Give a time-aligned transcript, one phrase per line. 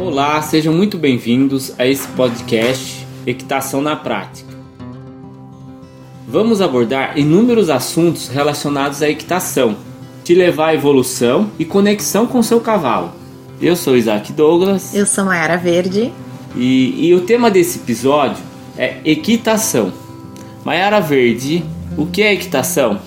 [0.00, 4.54] Olá, sejam muito bem-vindos a esse podcast Equitação na Prática.
[6.26, 9.76] Vamos abordar inúmeros assuntos relacionados à equitação,
[10.22, 13.10] te levar à evolução e conexão com seu cavalo.
[13.60, 14.94] Eu sou Isaac Douglas.
[14.94, 16.12] Eu sou Mayara Verde.
[16.54, 18.40] E, e o tema desse episódio
[18.78, 19.92] é equitação.
[20.64, 21.64] Mayara Verde,
[21.96, 23.00] o que é equitação?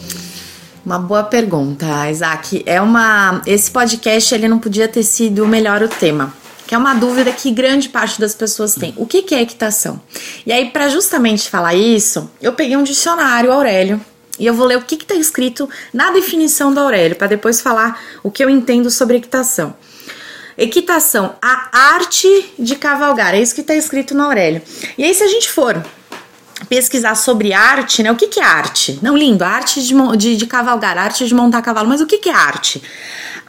[0.85, 2.63] Uma boa pergunta, Isaac.
[2.65, 6.33] É uma esse podcast ele não podia ter sido melhor o tema,
[6.71, 8.93] que é uma dúvida que grande parte das pessoas tem.
[8.95, 10.01] O que é equitação?
[10.45, 13.99] E aí para justamente falar isso, eu peguei um dicionário Aurélio
[14.39, 18.01] e eu vou ler o que está escrito na definição do Aurélio para depois falar
[18.23, 19.75] o que eu entendo sobre equitação.
[20.57, 24.61] Equitação, a arte de cavalgar, é isso que está escrito no Aurélio.
[24.97, 25.83] E aí se a gente for
[26.67, 28.11] pesquisar sobre arte, né?
[28.11, 28.99] O que, que é arte?
[29.01, 32.29] Não, lindo, arte de, de, de cavalgar, arte de montar cavalo, mas o que, que
[32.29, 32.81] é arte?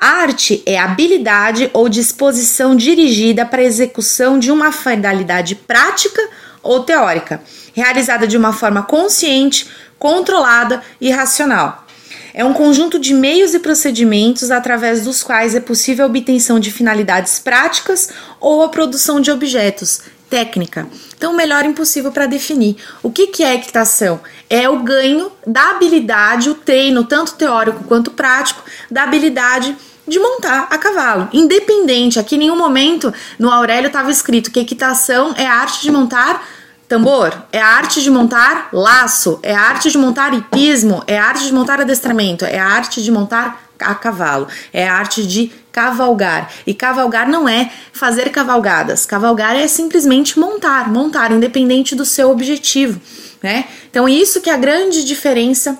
[0.01, 6.21] Arte é habilidade ou disposição dirigida para a execução de uma finalidade prática
[6.63, 7.43] ou teórica,
[7.75, 11.87] realizada de uma forma consciente, controlada e racional.
[12.35, 16.71] É um conjunto de meios e procedimentos através dos quais é possível a obtenção de
[16.71, 18.09] finalidades práticas
[18.41, 20.01] ou a produção de objetos,
[20.33, 20.89] técnica.
[21.15, 22.77] Então, o melhor impossível para definir.
[23.03, 24.19] O que, que é equitação?
[24.49, 29.77] É o ganho da habilidade, o treino, tanto teórico quanto prático, da habilidade
[30.09, 31.29] de montar a cavalo.
[31.35, 35.91] Independente, aqui em nenhum momento no Aurélio estava escrito que equitação é a arte de
[35.93, 36.43] montar
[36.89, 41.27] tambor, é a arte de montar laço, é a arte de montar hipismo, é a
[41.27, 45.53] arte de montar adestramento, é a arte de montar a cavalo, é a arte de
[45.73, 46.53] cavalgar.
[46.67, 49.07] E cavalgar não é fazer cavalgadas.
[49.07, 53.01] Cavalgar é simplesmente montar, montar, independente do seu objetivo,
[53.43, 53.65] né?
[53.91, 55.79] Então, isso que é a grande diferença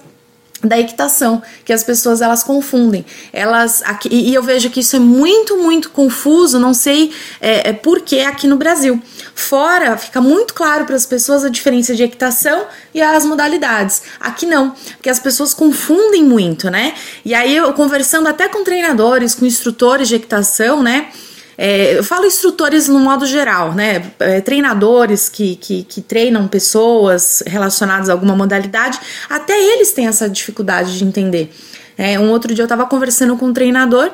[0.63, 3.05] da equitação, que as pessoas elas confundem.
[3.33, 7.73] Elas aqui, e eu vejo que isso é muito, muito confuso, não sei é, é
[7.73, 9.01] por que aqui no Brasil.
[9.35, 14.03] Fora fica muito claro para as pessoas a diferença de equitação e as modalidades.
[14.21, 16.95] Aqui não, porque as pessoas confundem muito, né?
[17.25, 21.09] E aí eu conversando até com treinadores, com instrutores de equitação, né?
[21.57, 24.11] É, eu falo instrutores no modo geral, né?
[24.19, 28.99] É, treinadores que, que, que, treinam pessoas relacionadas a alguma modalidade,
[29.29, 31.53] até eles têm essa dificuldade de entender.
[31.97, 34.11] É, um outro dia eu estava conversando com um treinador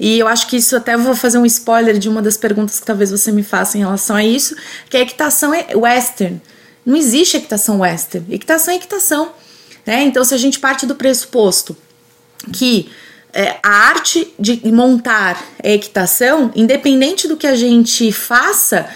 [0.00, 2.86] e eu acho que isso até vou fazer um spoiler de uma das perguntas que
[2.86, 4.56] talvez você me faça em relação a isso,
[4.88, 6.40] que a equitação é western.
[6.86, 8.26] Não existe equitação western.
[8.32, 9.32] Equitação é equitação.
[9.84, 10.04] Né?
[10.04, 11.76] Então, se a gente parte do pressuposto
[12.52, 12.90] que
[13.32, 18.88] é, a arte de montar a equitação, independente do que a gente faça,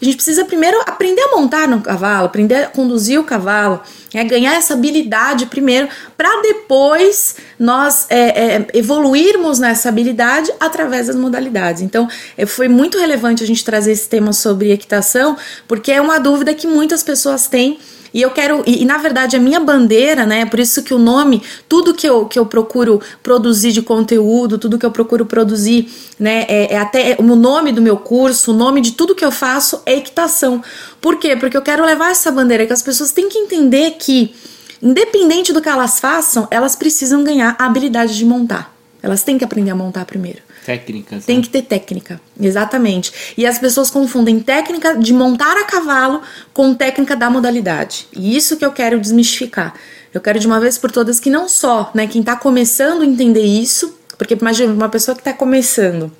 [0.00, 3.80] a gente precisa primeiro aprender a montar no cavalo, aprender a conduzir o cavalo,
[4.12, 5.88] é, ganhar essa habilidade primeiro,
[6.18, 11.80] para depois nós é, é, evoluirmos nessa habilidade através das modalidades.
[11.80, 12.06] Então,
[12.36, 15.34] é, foi muito relevante a gente trazer esse tema sobre equitação,
[15.66, 17.78] porque é uma dúvida que muitas pessoas têm
[18.16, 20.46] e eu quero, e, e, na verdade a minha bandeira, né?
[20.46, 24.78] Por isso que o nome, tudo que eu, que eu procuro produzir de conteúdo, tudo
[24.78, 26.46] que eu procuro produzir, né?
[26.48, 29.82] É, é até o nome do meu curso, o nome de tudo que eu faço
[29.84, 30.64] é equitação.
[30.98, 31.36] Por quê?
[31.36, 34.34] Porque eu quero levar essa bandeira que as pessoas têm que entender que,
[34.80, 38.74] independente do que elas façam, elas precisam ganhar a habilidade de montar.
[39.02, 40.45] Elas têm que aprender a montar primeiro.
[40.66, 41.24] Técnicas.
[41.24, 41.42] Tem né?
[41.44, 43.12] que ter técnica, exatamente.
[43.38, 46.22] E as pessoas confundem técnica de montar a cavalo
[46.52, 48.08] com técnica da modalidade.
[48.12, 49.74] E isso que eu quero desmistificar.
[50.12, 53.06] Eu quero de uma vez por todas que não só, né, quem está começando a
[53.06, 56.10] entender isso, porque imagina uma pessoa que está começando,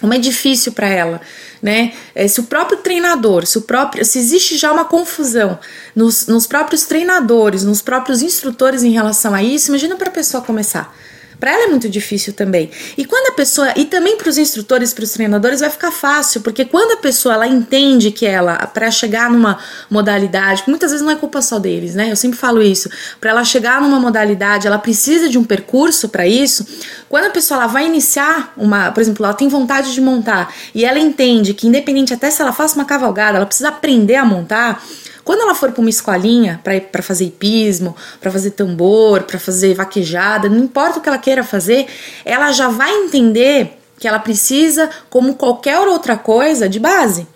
[0.00, 1.20] como é difícil para ela,
[1.60, 1.92] né?
[2.14, 5.58] É, se o próprio treinador, se o próprio, se existe já uma confusão
[5.96, 10.40] nos, nos próprios treinadores, nos próprios instrutores em relação a isso, imagina para a pessoa
[10.40, 10.94] começar.
[11.38, 12.70] Para ela é muito difícil também.
[12.96, 16.40] E quando a pessoa, e também para os instrutores, para os treinadores, vai ficar fácil,
[16.40, 21.12] porque quando a pessoa ela entende que ela, para chegar numa modalidade, muitas vezes não
[21.12, 22.10] é culpa só deles, né?
[22.10, 22.90] Eu sempre falo isso.
[23.20, 26.66] Para ela chegar numa modalidade, ela precisa de um percurso para isso.
[27.08, 30.84] Quando a pessoa ela vai iniciar uma, por exemplo, ela tem vontade de montar e
[30.84, 34.82] ela entende que, independente até se ela faça uma cavalgada, ela precisa aprender a montar.
[35.28, 40.48] Quando ela for para uma escolinha para fazer hipismo, para fazer tambor, para fazer vaquejada,
[40.48, 41.86] não importa o que ela queira fazer,
[42.24, 47.26] ela já vai entender que ela precisa, como qualquer outra coisa, de base.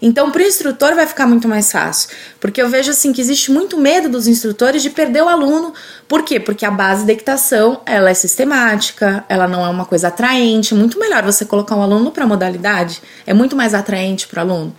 [0.00, 2.08] Então, para o instrutor vai ficar muito mais fácil,
[2.40, 5.74] porque eu vejo assim que existe muito medo dos instrutores de perder o aluno.
[6.08, 6.40] Por quê?
[6.40, 10.74] Porque a base da equitação ela é sistemática, ela não é uma coisa atraente.
[10.74, 14.74] Muito melhor você colocar um aluno para modalidade, é muito mais atraente para o aluno.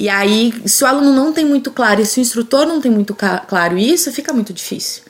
[0.00, 2.90] E aí, se o aluno não tem muito claro e se o instrutor não tem
[2.90, 5.02] muito claro isso, fica muito difícil.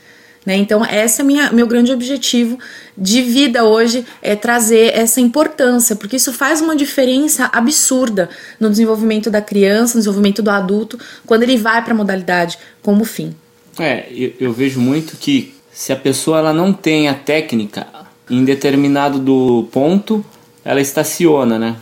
[0.44, 0.56] Né?
[0.56, 2.58] Então, esse é minha, meu grande objetivo
[2.98, 8.28] de vida hoje, é trazer essa importância, porque isso faz uma diferença absurda
[8.58, 13.04] no desenvolvimento da criança, no desenvolvimento do adulto, quando ele vai para a modalidade como
[13.04, 13.32] fim.
[13.78, 17.86] É, eu, eu, vejo muito que se a pessoa ela não tem a técnica,
[18.28, 20.24] em determinado do ponto,
[20.64, 21.76] ela estaciona, né?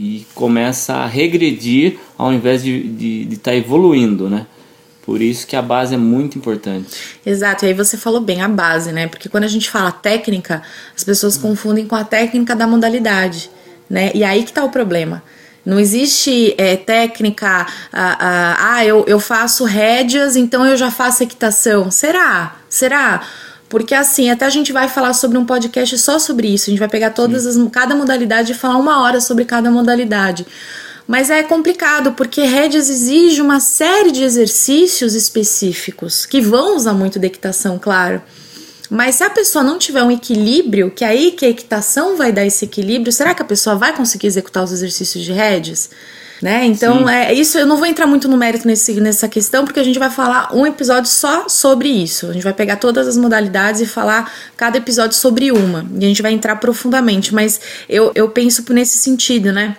[0.00, 4.46] E começa a regredir ao invés de estar tá evoluindo, né?
[5.02, 7.18] Por isso que a base é muito importante.
[7.24, 9.08] Exato, e aí você falou bem, a base, né?
[9.08, 10.62] Porque quando a gente fala técnica,
[10.94, 13.50] as pessoas confundem com a técnica da modalidade,
[13.88, 14.12] né?
[14.14, 15.22] E aí que tá o problema.
[15.64, 21.22] Não existe é, técnica, ah, ah, ah, eu, eu faço rédeas, então eu já faço
[21.22, 21.90] equitação.
[21.90, 22.56] Será?
[22.68, 23.22] Será?
[23.68, 26.68] Porque assim, até a gente vai falar sobre um podcast só sobre isso.
[26.68, 30.46] A gente vai pegar todas as, cada modalidade e falar uma hora sobre cada modalidade.
[31.06, 37.18] Mas é complicado porque rédeas exige uma série de exercícios específicos que vão usar muito
[37.18, 38.22] da equitação, claro.
[38.90, 42.32] Mas se a pessoa não tiver um equilíbrio, que é aí que a equitação vai
[42.32, 45.90] dar esse equilíbrio, será que a pessoa vai conseguir executar os exercícios de rédeas?
[46.40, 46.66] Né?
[46.66, 47.12] Então, Sim.
[47.12, 47.58] é isso.
[47.58, 50.54] Eu não vou entrar muito no mérito nesse, nessa questão, porque a gente vai falar
[50.54, 52.26] um episódio só sobre isso.
[52.26, 55.84] A gente vai pegar todas as modalidades e falar cada episódio sobre uma.
[55.98, 57.34] E a gente vai entrar profundamente.
[57.34, 59.76] Mas eu, eu penso nesse sentido, né?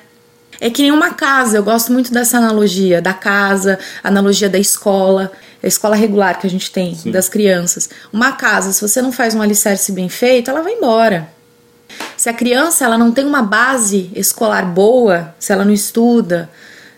[0.62, 5.32] É que nem uma casa, eu gosto muito dessa analogia da casa, analogia da escola,
[5.64, 7.12] a escola regular que a gente tem Sim.
[7.12, 7.90] das crianças.
[8.12, 11.39] Uma casa, se você não faz um alicerce bem feito, ela vai embora.
[12.18, 16.50] Se a criança ela não tem uma base escolar boa, se ela não estuda,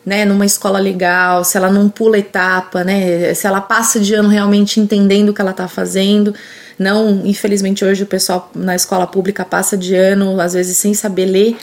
[0.06, 4.30] né, numa escola legal, se ela não pula etapa, né, se ela passa de ano
[4.30, 6.34] realmente entendendo o que ela está fazendo,
[6.78, 11.26] não, infelizmente hoje o pessoal na escola pública passa de ano às vezes sem saber
[11.26, 11.58] ler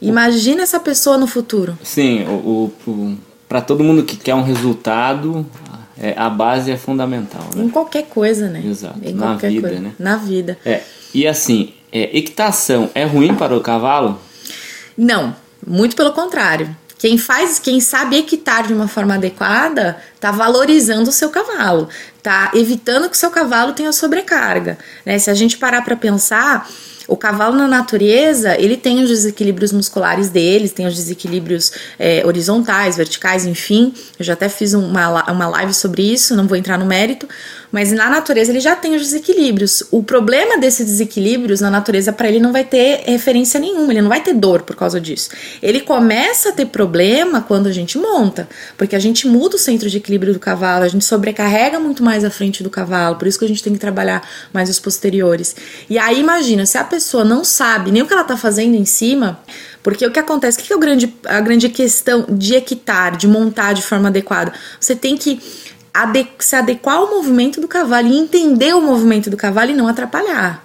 [0.00, 1.78] Imagina essa pessoa no futuro.
[1.82, 3.16] Sim, o, o
[3.48, 5.46] para todo mundo que quer um resultado,
[5.98, 7.48] é, a base é fundamental.
[7.54, 7.64] Né?
[7.64, 8.62] Em qualquer coisa, né?
[8.64, 8.98] Exato.
[9.02, 9.82] Em Na vida, coisa.
[9.82, 9.92] né?
[9.98, 10.58] Na vida.
[10.64, 10.82] É,
[11.14, 14.20] e assim, é, equitação é ruim para o cavalo?
[14.98, 16.76] Não, muito pelo contrário.
[16.98, 22.50] Quem faz, quem sabe equitar de uma forma adequada, está valorizando o seu cavalo, está
[22.54, 24.78] evitando que o seu cavalo tenha sobrecarga.
[25.04, 25.18] Né?
[25.18, 26.66] Se a gente parar para pensar,
[27.06, 32.96] o cavalo na natureza, ele tem os desequilíbrios musculares deles, tem os desequilíbrios é, horizontais,
[32.96, 33.92] verticais, enfim.
[34.18, 37.28] Eu já até fiz uma, uma live sobre isso, não vou entrar no mérito,
[37.74, 39.82] mas na natureza ele já tem os desequilíbrios.
[39.90, 44.08] O problema desses desequilíbrios na natureza para ele não vai ter referência nenhuma, ele não
[44.08, 45.30] vai ter dor por causa disso.
[45.60, 48.48] Ele começa a ter problema quando a gente monta,
[48.78, 52.24] porque a gente muda o centro de equilíbrio do cavalo, a gente sobrecarrega muito mais
[52.24, 54.22] a frente do cavalo, por isso que a gente tem que trabalhar
[54.52, 55.56] mais os posteriores.
[55.90, 58.84] E aí imagina, se a pessoa não sabe nem o que ela tá fazendo em
[58.84, 59.40] cima,
[59.82, 63.26] porque o que acontece, o que é o grande, a grande questão de equitar, de
[63.26, 64.52] montar de forma adequada?
[64.78, 65.40] Você tem que
[65.94, 69.86] ade se adequar ao movimento do cavalo e entender o movimento do cavalo e não
[69.86, 70.64] atrapalhar.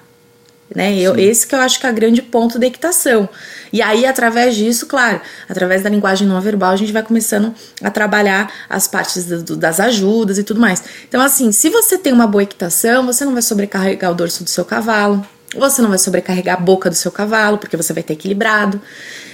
[0.74, 0.98] Né?
[1.00, 3.30] Eu, esse que eu acho que é o grande ponto da equitação.
[3.72, 7.90] E aí, através disso, claro, através da linguagem não verbal, a gente vai começando a
[7.90, 10.84] trabalhar as partes do, das ajudas e tudo mais.
[11.08, 14.50] Então, assim, se você tem uma boa equitação, você não vai sobrecarregar o dorso do
[14.50, 18.14] seu cavalo, você não vai sobrecarregar a boca do seu cavalo, porque você vai ter
[18.14, 18.80] equilibrado.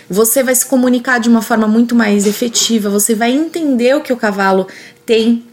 [0.10, 4.14] Você vai se comunicar de uma forma muito mais efetiva, você vai entender o que
[4.14, 4.68] o cavalo
[5.06, 5.44] tem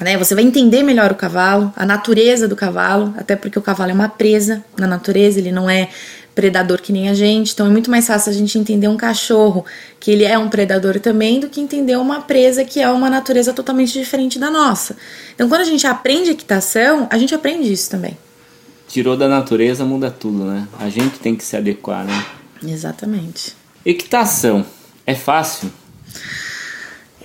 [0.00, 0.16] né?
[0.18, 3.94] Você vai entender melhor o cavalo, a natureza do cavalo, até porque o cavalo é
[3.94, 5.88] uma presa na natureza, ele não é
[6.34, 9.64] predador que nem a gente, então é muito mais fácil a gente entender um cachorro
[9.98, 13.54] que ele é um predador também do que entender uma presa que é uma natureza
[13.54, 14.96] totalmente diferente da nossa.
[15.34, 18.18] Então quando a gente aprende equitação, a gente aprende isso também.
[18.86, 20.68] Tirou da natureza, muda tudo, né?
[20.78, 22.26] A gente tem que se adequar, né?
[22.62, 23.56] Exatamente.
[23.84, 24.64] Equitação
[25.06, 25.72] é fácil?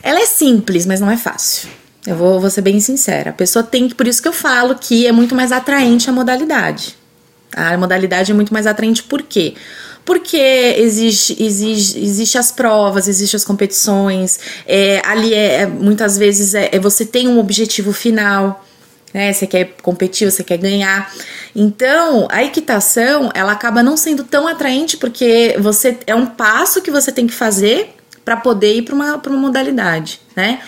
[0.02, 1.70] Ela é simples, mas não é fácil.
[2.06, 3.30] Eu vou, vou ser bem sincera.
[3.30, 6.14] A pessoa tem que, por isso que eu falo que é muito mais atraente a
[6.14, 6.96] modalidade.
[7.56, 9.54] A modalidade é muito mais atraente por quê?
[10.04, 10.38] Porque
[10.78, 16.70] existe, existe, existe as provas, existem as competições, é, ali é, é muitas vezes é,
[16.72, 18.66] é, você tem um objetivo final,
[19.14, 19.32] né?
[19.32, 21.14] Você quer competir, você quer ganhar.
[21.56, 26.90] Então, a equitação, ela acaba não sendo tão atraente porque você é um passo que
[26.90, 27.94] você tem que fazer
[28.26, 30.62] para poder ir para uma, uma modalidade, né?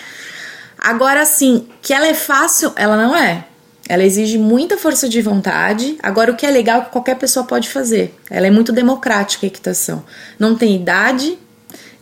[0.84, 3.46] Agora, sim, que ela é fácil, ela não é.
[3.88, 5.96] Ela exige muita força de vontade.
[6.02, 8.14] Agora, o que é legal é que qualquer pessoa pode fazer.
[8.28, 10.04] Ela é muito democrática a equitação.
[10.38, 11.38] Não tem idade,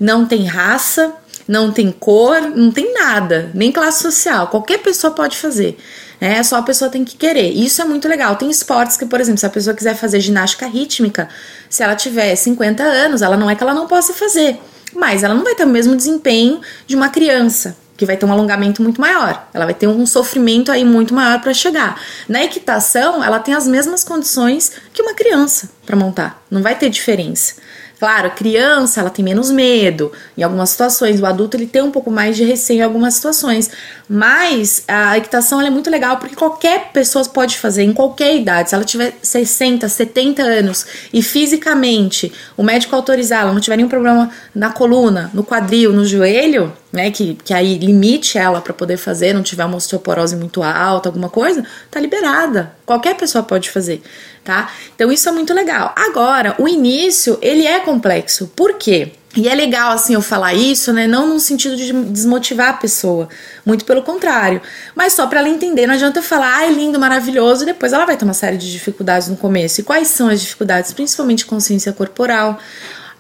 [0.01, 1.13] não tem raça,
[1.47, 4.49] não tem cor, não tem nada, nem classe social.
[4.49, 5.79] Qualquer pessoa pode fazer.
[6.21, 7.53] É só a pessoa tem que querer.
[7.53, 8.35] Isso é muito legal.
[8.35, 11.29] Tem esportes que, por exemplo, se a pessoa quiser fazer ginástica rítmica,
[11.71, 14.59] se ela tiver 50 anos, ela não é que ela não possa fazer,
[14.93, 18.33] mas ela não vai ter o mesmo desempenho de uma criança porque vai ter um
[18.33, 19.47] alongamento muito maior.
[19.55, 22.01] Ela vai ter um sofrimento aí muito maior para chegar.
[22.29, 26.43] Na equitação, ela tem as mesmas condições que uma criança para montar.
[26.51, 27.55] Não vai ter diferença.
[28.01, 31.93] Claro, a criança ela tem menos medo em algumas situações, o adulto ele tem um
[31.93, 33.71] pouco mais de receio em algumas situações,
[34.09, 38.71] mas a equitação é muito legal porque qualquer pessoa pode fazer em qualquer idade.
[38.71, 43.89] Se ela tiver 60, 70 anos e fisicamente o médico autorizar, ela não tiver nenhum
[43.89, 48.99] problema na coluna, no quadril, no joelho, né, que, que aí limite ela para poder
[48.99, 52.75] fazer, não tiver uma osteoporose muito alta, alguma coisa, tá liberada.
[52.85, 54.03] Qualquer pessoa pode fazer
[54.45, 54.71] tá?
[54.95, 55.93] Então isso é muito legal.
[55.97, 58.49] Agora, o início, ele é complexo.
[58.55, 59.13] Por quê?
[59.35, 61.07] E é legal assim eu falar isso, né?
[61.07, 63.31] Não no sentido de desmotivar a pessoa,
[63.65, 64.61] muito pelo contrário,
[64.95, 65.87] mas só para ela entender.
[65.87, 68.71] Não adianta eu falar, ai, lindo, maravilhoso, e depois ela vai ter uma série de
[68.71, 69.81] dificuldades no começo.
[69.81, 70.93] E quais são as dificuldades?
[70.93, 72.59] Principalmente consciência corporal,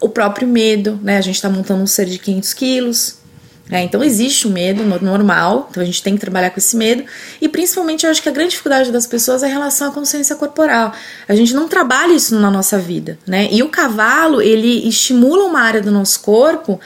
[0.01, 1.17] o próprio medo, né?
[1.17, 3.22] A gente tá montando um ser de 500 quilos,
[3.71, 7.05] é, então existe o medo normal, então a gente tem que trabalhar com esse medo.
[7.41, 10.37] E principalmente eu acho que a grande dificuldade das pessoas é em relação à consciência
[10.37, 10.93] corporal.
[11.29, 13.49] A gente não trabalha isso na nossa vida, né?
[13.51, 16.81] E o cavalo, ele estimula uma área do nosso corpo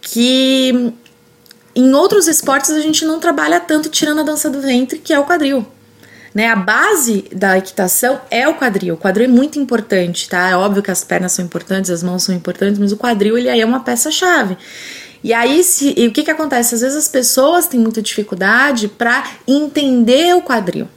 [0.00, 0.92] que
[1.74, 5.18] em outros esportes a gente não trabalha tanto tirando a dança do ventre, que é
[5.18, 5.66] o quadril.
[6.34, 8.94] Né, a base da equitação é o quadril.
[8.94, 10.50] O quadril é muito importante, tá?
[10.50, 13.48] É óbvio que as pernas são importantes, as mãos são importantes, mas o quadril ele
[13.48, 14.56] aí é uma peça-chave.
[15.22, 16.74] E aí, se, e o que, que acontece?
[16.74, 20.88] Às vezes as pessoas têm muita dificuldade para entender o quadril.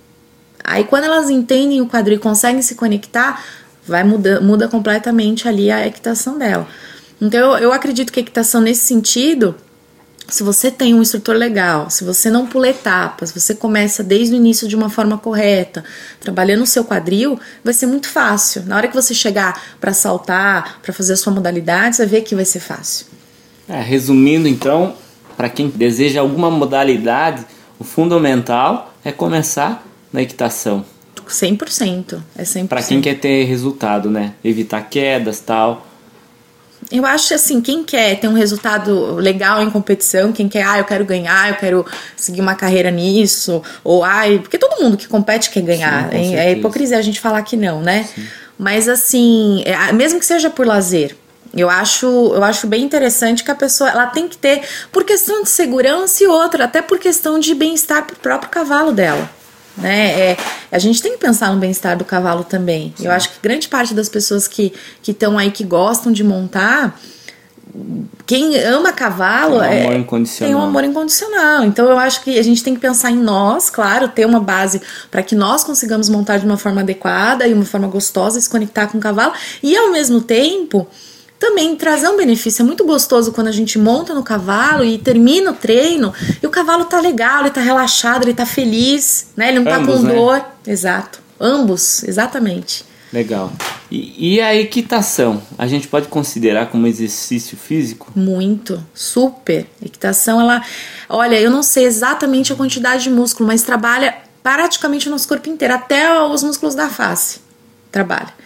[0.63, 3.43] Aí, quando elas entendem o quadril e conseguem se conectar,
[3.85, 6.67] vai muda, muda completamente ali a equitação dela.
[7.19, 9.55] Então, eu, eu acredito que a equitação, nesse sentido,
[10.31, 14.37] se você tem um instrutor legal, se você não pula etapas, você começa desde o
[14.37, 15.83] início de uma forma correta,
[16.19, 18.63] trabalhando o seu quadril, vai ser muito fácil.
[18.65, 22.21] Na hora que você chegar para saltar, para fazer a sua modalidade, você vai ver
[22.21, 23.07] que vai ser fácil.
[23.71, 24.93] É, resumindo então,
[25.37, 27.45] para quem deseja alguma modalidade,
[27.79, 30.83] o fundamental é começar na equitação.
[31.25, 32.67] 100%, é 100%.
[32.67, 34.33] Para quem quer ter resultado, né?
[34.43, 35.87] Evitar quedas, tal.
[36.91, 40.83] Eu acho assim, quem quer ter um resultado legal em competição, quem quer, ah, eu
[40.83, 41.85] quero ganhar, eu quero
[42.17, 46.09] seguir uma carreira nisso, ou ai, porque todo mundo que compete quer ganhar.
[46.11, 48.03] Sim, é, é hipocrisia a gente falar que não, né?
[48.03, 48.27] Sim.
[48.57, 51.15] Mas assim, é, mesmo que seja por lazer,
[51.53, 55.43] eu acho, eu acho bem interessante que a pessoa ela tem que ter, por questão
[55.43, 59.29] de segurança e outra, até por questão de bem-estar pro próprio cavalo dela.
[59.77, 60.19] Né?
[60.19, 60.37] É,
[60.71, 62.93] a gente tem que pensar no bem-estar do cavalo também.
[62.95, 63.05] Sim.
[63.05, 64.73] Eu acho que grande parte das pessoas que
[65.05, 66.99] estão aí que gostam de montar,
[68.25, 70.49] quem ama cavalo tem um amor é, incondicional.
[70.49, 71.63] tem um amor incondicional.
[71.65, 74.81] Então eu acho que a gente tem que pensar em nós, claro, ter uma base
[75.09, 78.87] para que nós consigamos montar de uma forma adequada e uma forma gostosa, se conectar
[78.87, 80.87] com o cavalo e ao mesmo tempo
[81.41, 82.61] também trazer um benefício.
[82.61, 86.51] É muito gostoso quando a gente monta no cavalo e termina o treino e o
[86.51, 89.49] cavalo tá legal, ele tá relaxado, ele tá feliz, né?
[89.49, 90.13] Ele não Ambos, tá com né?
[90.13, 90.45] dor.
[90.67, 91.19] Exato.
[91.39, 92.85] Ambos, exatamente.
[93.11, 93.51] Legal.
[93.89, 98.11] E, e, a equitação, a gente pode considerar como exercício físico?
[98.15, 99.65] Muito, super.
[99.83, 100.63] Equitação, ela.
[101.09, 105.49] Olha, eu não sei exatamente a quantidade de músculo, mas trabalha praticamente o nosso corpo
[105.49, 107.39] inteiro, até os músculos da face.
[107.91, 108.40] Trabalha.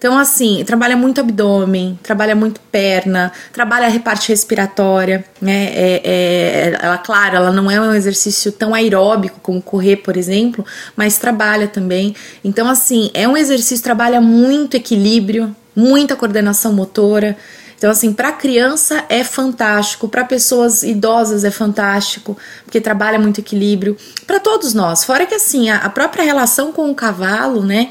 [0.00, 5.66] Então, assim, trabalha muito abdômen, trabalha muito perna, trabalha a reparte respiratória, né?
[5.74, 10.64] É, é, ela, claro, ela não é um exercício tão aeróbico como correr, por exemplo,
[10.96, 12.16] mas trabalha também.
[12.42, 17.36] Então, assim, é um exercício trabalha muito equilíbrio, muita coordenação motora.
[17.76, 23.96] Então, assim, para criança é fantástico, para pessoas idosas é fantástico, porque trabalha muito equilíbrio.
[24.26, 25.02] Para todos nós.
[25.02, 27.90] Fora que, assim, a própria relação com o cavalo, né?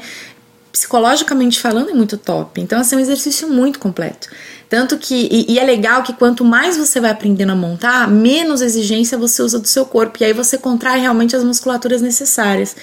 [0.72, 2.60] Psicologicamente falando, é muito top.
[2.60, 4.28] Então, assim, é um exercício muito completo.
[4.68, 8.60] Tanto que, e, e, é legal que quanto mais você vai aprendendo a montar, menos
[8.60, 10.18] exigência você usa do seu corpo.
[10.20, 12.76] E aí você contrai realmente as musculaturas necessárias.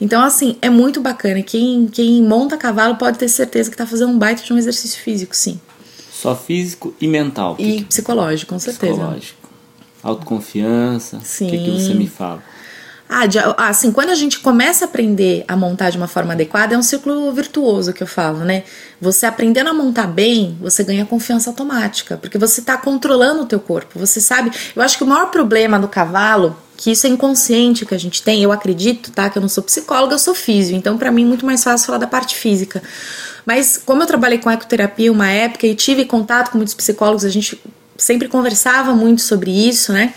[0.00, 1.42] Então, assim, é muito bacana.
[1.42, 5.02] Quem, quem monta cavalo pode ter certeza que está fazendo um baita de um exercício
[5.02, 5.60] físico, sim.
[6.10, 7.56] Só físico e mental.
[7.58, 8.94] E psicológico, com certeza.
[8.94, 9.38] Psicológico.
[10.02, 11.20] Autoconfiança.
[11.22, 11.48] Sim.
[11.48, 12.42] O que, que você me fala?
[13.16, 16.74] Ah, de, assim, quando a gente começa a aprender a montar de uma forma adequada,
[16.74, 18.64] é um ciclo virtuoso que eu falo, né?
[19.00, 23.60] Você aprendendo a montar bem, você ganha confiança automática, porque você está controlando o teu
[23.60, 24.00] corpo.
[24.00, 27.94] Você sabe, eu acho que o maior problema do cavalo, que isso é inconsciente que
[27.94, 29.30] a gente tem, eu acredito, tá?
[29.30, 31.86] Que eu não sou psicóloga, eu sou físico, então para mim é muito mais fácil
[31.86, 32.82] falar da parte física.
[33.46, 37.30] Mas como eu trabalhei com ecoterapia uma época e tive contato com muitos psicólogos, a
[37.30, 37.62] gente
[37.96, 40.12] sempre conversava muito sobre isso, né?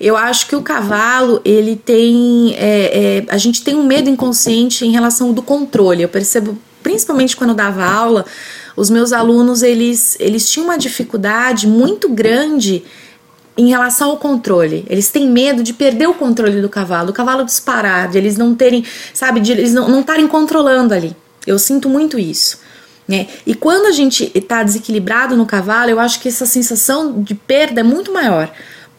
[0.00, 2.54] Eu acho que o cavalo, ele tem.
[2.56, 6.02] É, é, a gente tem um medo inconsciente em relação do controle.
[6.02, 8.24] Eu percebo, principalmente quando eu dava aula,
[8.76, 12.84] os meus alunos eles, eles tinham uma dificuldade muito grande
[13.56, 14.84] em relação ao controle.
[14.88, 18.54] Eles têm medo de perder o controle do cavalo, do cavalo disparar, de eles não
[18.54, 21.16] terem, sabe, de eles não estarem controlando ali.
[21.46, 22.58] Eu sinto muito isso.
[23.06, 23.28] Né?
[23.46, 27.80] E quando a gente está desequilibrado no cavalo, eu acho que essa sensação de perda
[27.80, 28.50] é muito maior.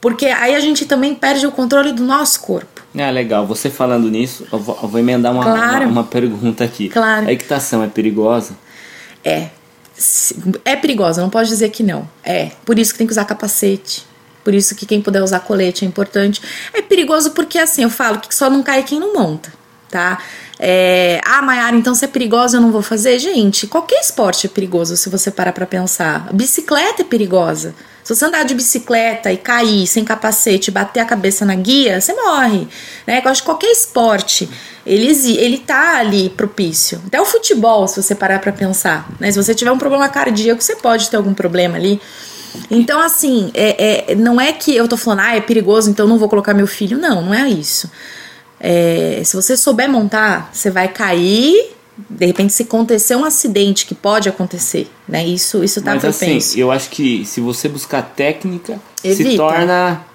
[0.06, 2.84] Porque aí a gente também perde o controle do nosso corpo.
[2.96, 3.48] Ah, legal.
[3.48, 5.86] Você falando nisso, eu vou, eu vou emendar uma, Claro.
[5.86, 6.90] uma, uma pergunta aqui.
[6.90, 7.28] Claro.
[7.28, 8.56] A equitação é perigosa?
[9.24, 9.48] É.
[10.64, 12.08] É perigosa, não pode dizer que não.
[12.24, 12.52] É.
[12.64, 14.06] Por isso que tem que usar capacete.
[14.44, 16.40] Por isso que quem puder usar colete é importante.
[16.72, 19.52] É perigoso porque, assim, eu falo que só não cai quem não monta,
[19.90, 20.20] tá?
[20.60, 23.18] É, ah, Mayara, então se é perigosa eu não vou fazer?
[23.18, 26.28] Gente, qualquer esporte é perigoso se você parar pra pensar.
[26.30, 27.74] A bicicleta é perigosa.
[28.06, 32.14] Se você andar de bicicleta e cair sem capacete, bater a cabeça na guia, você
[32.14, 32.68] morre.
[33.08, 33.20] Né?
[33.26, 34.48] Eu acho que qualquer esporte,
[34.86, 35.08] ele,
[35.40, 37.02] ele tá ali propício.
[37.08, 39.10] Até o futebol, se você parar pra pensar.
[39.20, 39.32] Né?
[39.32, 42.00] Se você tiver um problema cardíaco, você pode ter algum problema ali.
[42.70, 46.20] Então, assim, é, é- não é que eu tô falando, ah, é perigoso, então não
[46.20, 47.00] vou colocar meu filho.
[47.00, 47.90] Não, não é isso.
[48.60, 51.75] É, se você souber montar, você vai cair.
[52.10, 55.26] De repente, se acontecer um acidente, que pode acontecer, né?
[55.26, 59.38] Isso, isso tá Mas assim, eu acho que se você buscar técnica, se Evita.
[59.38, 60.06] torna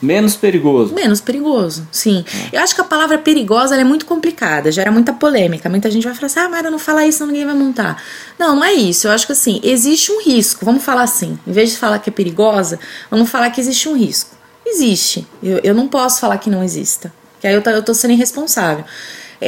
[0.00, 0.94] menos perigoso.
[0.94, 2.24] Menos perigoso, sim.
[2.52, 5.68] Eu acho que a palavra perigosa é muito complicada, gera muita polêmica.
[5.68, 8.00] Muita gente vai falar assim: ah, Mara, não fala isso, ninguém vai montar.
[8.38, 9.08] Não, não é isso.
[9.08, 10.64] Eu acho que assim, existe um risco.
[10.64, 12.78] Vamos falar assim: em vez de falar que é perigosa,
[13.10, 14.30] vamos falar que existe um risco.
[14.64, 15.26] Existe.
[15.42, 17.12] Eu, eu não posso falar que não exista.
[17.40, 18.84] Que aí eu tô, eu tô sendo irresponsável.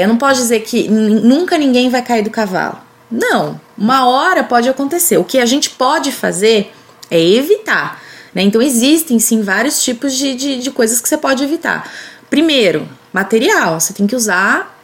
[0.02, 2.78] Eu não posso dizer que nunca ninguém vai cair do cavalo.
[3.10, 3.60] Não.
[3.76, 5.16] Uma hora pode acontecer.
[5.16, 6.72] O que a gente pode fazer
[7.10, 8.02] é evitar.
[8.34, 8.42] Né?
[8.42, 11.90] Então existem sim vários tipos de, de, de coisas que você pode evitar.
[12.28, 13.80] Primeiro, material.
[13.80, 14.76] Você tem que usar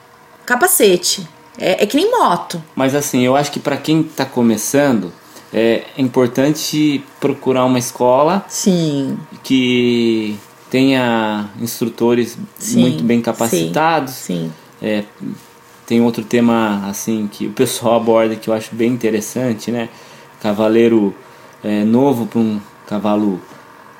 [0.46, 1.28] capacete.
[1.58, 2.62] É, é que nem moto.
[2.74, 5.12] Mas assim, eu acho que para quem está começando,
[5.52, 9.18] é importante procurar uma escola Sim.
[9.42, 10.38] que
[10.70, 14.14] tenha instrutores Sim, muito bem capacitados.
[14.14, 14.50] Sim.
[14.82, 15.04] É,
[15.86, 19.88] tem outro tema assim que o pessoal aborda que eu acho bem interessante, né?
[20.40, 21.14] Cavaleiro
[21.62, 23.40] é, novo para um cavalo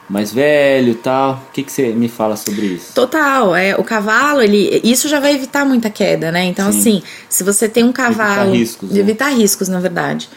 [0.08, 1.42] mais velho, tal.
[1.48, 2.92] O que que você me fala sobre isso?
[2.94, 6.44] Total, é, o cavalo, ele, isso já vai evitar muita queda, né?
[6.44, 6.78] Então, Sim.
[6.78, 8.52] assim, se você tem um cavalo.
[8.52, 9.00] riscos, né?
[9.00, 10.28] Evitar riscos, na verdade.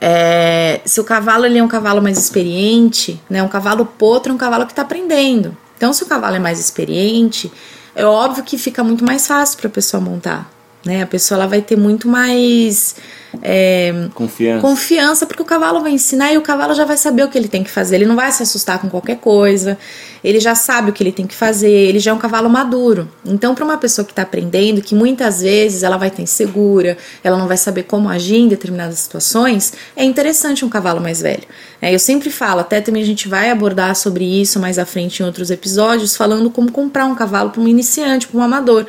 [0.00, 3.42] É, se o cavalo ele é um cavalo mais experiente, né?
[3.42, 5.56] Um cavalo potro é um cavalo que está aprendendo.
[5.76, 7.52] Então, se o cavalo é mais experiente,
[8.00, 10.50] é óbvio que fica muito mais fácil para a pessoa montar.
[10.84, 11.02] Né?
[11.02, 12.96] A pessoa ela vai ter muito mais
[13.42, 14.60] é, Confiança.
[14.62, 17.48] confiança, porque o cavalo vai ensinar e o cavalo já vai saber o que ele
[17.48, 17.96] tem que fazer.
[17.96, 19.78] Ele não vai se assustar com qualquer coisa,
[20.22, 23.08] ele já sabe o que ele tem que fazer, ele já é um cavalo maduro.
[23.24, 27.36] Então, para uma pessoa que está aprendendo, que muitas vezes ela vai estar insegura, ela
[27.36, 31.44] não vai saber como agir em determinadas situações, é interessante um cavalo mais velho.
[31.80, 35.22] É, eu sempre falo, até também a gente vai abordar sobre isso mais à frente
[35.22, 38.86] em outros episódios, falando como comprar um cavalo para um iniciante, para um amador.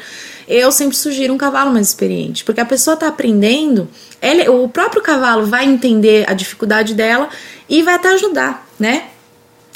[0.48, 3.88] Eu sempre sugiro um cavalo mais experiente, porque a pessoa está aprendendo,
[4.22, 7.30] ele, o próprio cavalo vai entender a dificuldade dela
[7.70, 9.06] e vai até ajudar, né?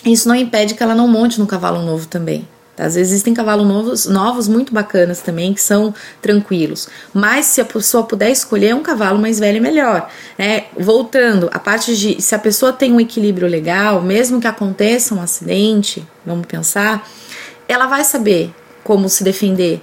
[0.06, 2.48] Isso não impede que ela não monte num cavalo novo também.
[2.76, 2.86] tá?
[2.86, 6.88] Às vezes existem cavalos novos, novos muito bacanas também, que são tranquilos.
[7.14, 10.10] Mas se a pessoa puder escolher um cavalo mais velho, é melhor.
[10.38, 10.66] Né?
[10.78, 15.22] Voltando, a parte de se a pessoa tem um equilíbrio legal, mesmo que aconteça um
[15.22, 17.08] acidente, vamos pensar,
[17.68, 19.82] ela vai saber como se defender,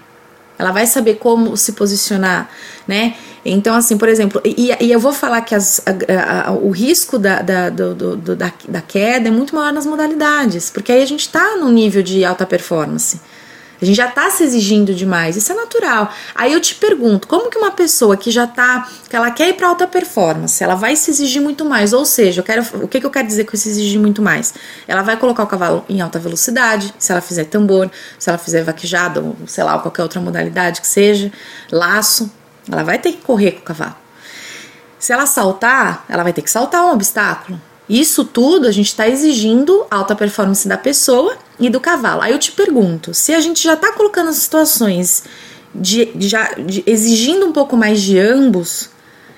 [0.59, 2.49] ela vai saber como se posicionar,
[2.87, 3.15] né?
[3.45, 7.19] Então, assim, por exemplo, e, e eu vou falar que as- a- a- o risco
[7.19, 11.07] da, da, do- do- da, da queda é muito maior nas modalidades, porque aí a
[11.07, 13.21] gente tá no nível de alta performance.
[13.83, 16.13] A gente já tá se exigindo demais, isso é natural.
[16.37, 19.55] Aí eu te pergunto, como que uma pessoa que já tá, que ela quer ir
[19.55, 23.01] para alta performance, ela vai se exigir muito mais, ou seja, eu quero, o que,
[23.01, 24.55] que eu quero dizer com se exigir muito mais?
[24.87, 28.63] Ela vai colocar o cavalo em alta velocidade, se ela fizer tambor, se ela fizer
[28.63, 31.33] vaquejada, ou sei lá, qualquer outra modalidade que seja,
[31.71, 32.31] laço,
[32.71, 33.97] ela vai ter que correr com o cavalo.
[34.97, 37.61] Se ela saltar, ela vai ter que saltar um obstáculo.
[37.93, 42.23] Isso tudo a gente está exigindo alta performance da pessoa e do cavalo.
[42.23, 45.25] Aí eu te pergunto, se a gente já está colocando as situações
[45.75, 48.89] de, já de- exigindo um pouco mais de ambos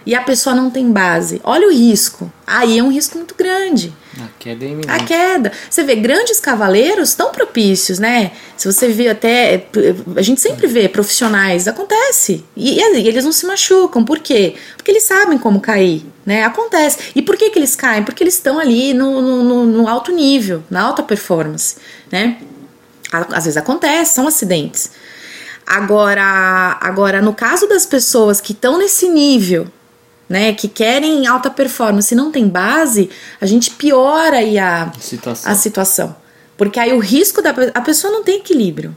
[0.07, 2.31] e a pessoa não tem base, olha o risco.
[2.47, 3.93] Aí é um risco muito grande.
[4.21, 5.05] A queda é A iminente.
[5.07, 5.53] queda.
[5.69, 8.31] Você vê, grandes cavaleiros tão propícios, né?
[8.57, 9.67] Se você vê até.
[10.17, 12.45] A gente sempre vê profissionais, acontece.
[12.57, 14.05] E, e eles não se machucam.
[14.05, 14.55] Por quê?
[14.77, 16.45] Porque eles sabem como cair, né?
[16.45, 16.99] Acontece.
[17.15, 18.05] E por que, que eles caem?
[18.05, 21.77] Porque eles estão ali no, no- no alto nível, na alta performance,
[22.13, 22.39] né?
[23.13, 24.91] Às vezes acontece, são acidentes.
[25.67, 29.67] Agora, agora no caso das pessoas que estão nesse nível,
[30.29, 33.11] né, que querem alta performance e não tem base,
[33.41, 35.53] a gente piora aí a, Situação.
[35.53, 36.17] a situação.
[36.57, 38.95] Porque aí o risco da a pessoa não tem equilíbrio.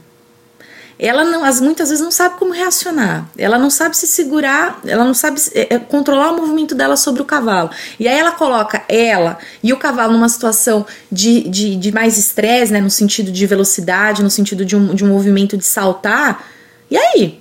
[0.98, 3.28] Ela não, as, muitas vezes não sabe como reacionar.
[3.38, 7.22] Ela não sabe se segurar, ela não sabe é, é, controlar o movimento dela sobre
[7.22, 7.70] o cavalo.
[8.00, 12.72] E aí ela coloca ela e o cavalo numa situação de, de, de mais estresse,
[12.72, 12.80] né?
[12.80, 16.44] No sentido de velocidade, no sentido de um, de um movimento de saltar.
[16.90, 17.40] E aí?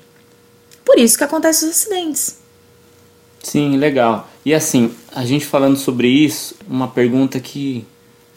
[0.86, 2.38] Por isso que acontecem os acidentes.
[3.47, 4.27] Sim, legal.
[4.45, 7.86] E assim, a gente falando sobre isso, uma pergunta que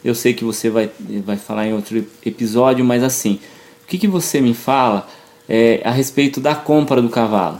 [0.05, 0.89] eu sei que você vai,
[1.25, 3.37] vai falar em outro episódio, mas assim,
[3.83, 5.05] o que, que você me fala
[5.49, 7.59] é, a respeito da compra do cavalo?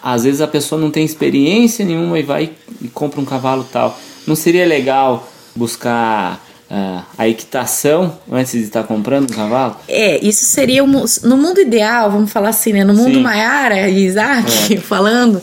[0.00, 3.98] Às vezes a pessoa não tem experiência nenhuma e vai e compra um cavalo tal.
[4.24, 9.76] Não seria legal buscar uh, a equitação antes de estar comprando um cavalo?
[9.88, 12.84] É, isso seria no mundo ideal, vamos falar assim, né?
[12.84, 13.22] No mundo Sim.
[13.22, 14.76] Maiara e Isaac é.
[14.78, 15.42] falando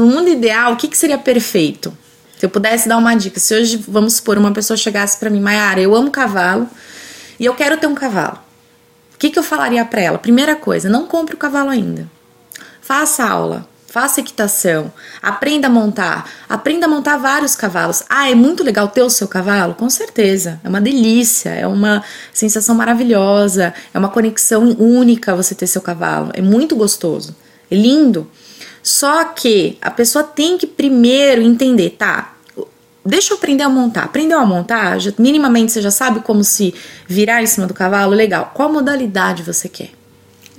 [0.00, 1.96] no mundo ideal, o que, que seria perfeito?
[2.38, 5.40] Se eu pudesse dar uma dica, se hoje, vamos supor, uma pessoa chegasse para mim,
[5.40, 6.66] Mayara, eu amo cavalo
[7.38, 8.38] e eu quero ter um cavalo.
[9.14, 10.18] O que, que eu falaria para ela?
[10.18, 12.08] Primeira coisa, não compre o cavalo ainda.
[12.80, 18.04] Faça aula, faça equitação, aprenda a montar, aprenda a montar vários cavalos.
[18.08, 19.74] Ah, é muito legal ter o seu cavalo?
[19.74, 25.66] Com certeza, é uma delícia, é uma sensação maravilhosa, é uma conexão única você ter
[25.66, 27.36] seu cavalo, é muito gostoso,
[27.70, 28.26] é lindo.
[28.82, 32.34] Só que a pessoa tem que primeiro entender, tá?
[33.04, 34.04] Deixa eu aprender a montar.
[34.04, 34.98] Aprendeu a montar?
[34.98, 36.74] Já, minimamente você já sabe como se
[37.06, 38.14] virar em cima do cavalo?
[38.14, 38.52] Legal.
[38.54, 39.90] Qual modalidade você quer?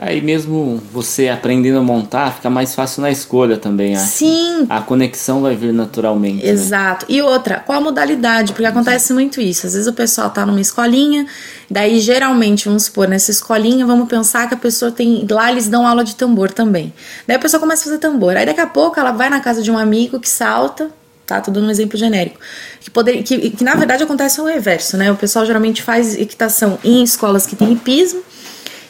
[0.04, 4.08] Aí mesmo você aprendendo a montar, fica mais fácil na escolha também, acho.
[4.08, 4.66] Sim.
[4.68, 6.44] A conexão vai vir naturalmente.
[6.44, 6.50] Né?
[6.50, 7.06] Exato.
[7.08, 7.18] Né?
[7.18, 8.54] E outra, qual a modalidade?
[8.54, 9.68] Porque acontece muito isso.
[9.68, 11.28] Às vezes o pessoal tá numa escolinha,
[11.70, 15.24] daí geralmente, vamos supor, nessa escolinha, vamos pensar que a pessoa tem.
[15.30, 16.92] Lá eles dão aula de tambor também.
[17.28, 18.36] Daí a pessoa começa a fazer tambor.
[18.36, 20.90] Aí daqui a pouco ela vai na casa de um amigo que salta,
[21.28, 21.40] tá?
[21.42, 22.40] Dando um exemplo genérico.
[22.80, 25.12] Que, poder, que, que na verdade acontece o reverso, né?
[25.12, 28.24] O pessoal geralmente faz equitação em escolas que tem hipismo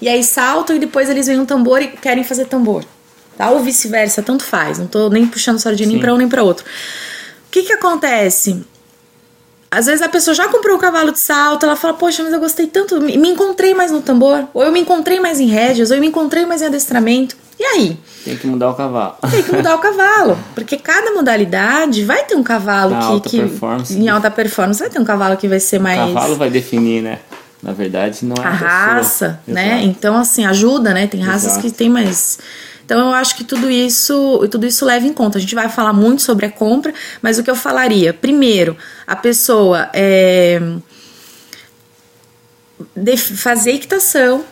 [0.01, 2.83] e aí saltam e depois eles veem um tambor e querem fazer tambor.
[3.37, 3.49] Tá?
[3.49, 4.79] Ou vice-versa, tanto faz.
[4.79, 6.65] Não tô nem puxando sardinha nem para um nem para outro.
[6.65, 8.65] O que que acontece?
[9.69, 12.33] Às vezes a pessoa já comprou o um cavalo de salto, ela fala, poxa, mas
[12.33, 15.91] eu gostei tanto, me encontrei mais no tambor, ou eu me encontrei mais em rédeas,
[15.91, 17.37] ou eu me encontrei mais em adestramento.
[17.57, 17.97] E aí?
[18.25, 19.15] Tem que mudar o cavalo.
[19.29, 20.37] Tem que mudar o cavalo.
[20.53, 23.05] Porque cada modalidade vai ter um cavalo Na que.
[23.05, 23.97] Alta que performance.
[23.97, 26.09] Em alta performance vai ter um cavalo que vai ser mais.
[26.09, 27.19] O cavalo vai definir, né?
[27.62, 29.84] Na verdade, não é a, a raça, né?
[29.84, 29.86] Exato.
[29.86, 31.06] Então, assim, ajuda, né?
[31.06, 31.62] Tem raças Exato.
[31.62, 32.39] que tem mais.
[32.84, 35.38] Então, eu acho que tudo isso, tudo isso leva em conta.
[35.38, 38.13] A gente vai falar muito sobre a compra, mas o que eu falaria?
[38.13, 40.60] Primeiro, a pessoa é,
[43.36, 44.43] fazer equitação,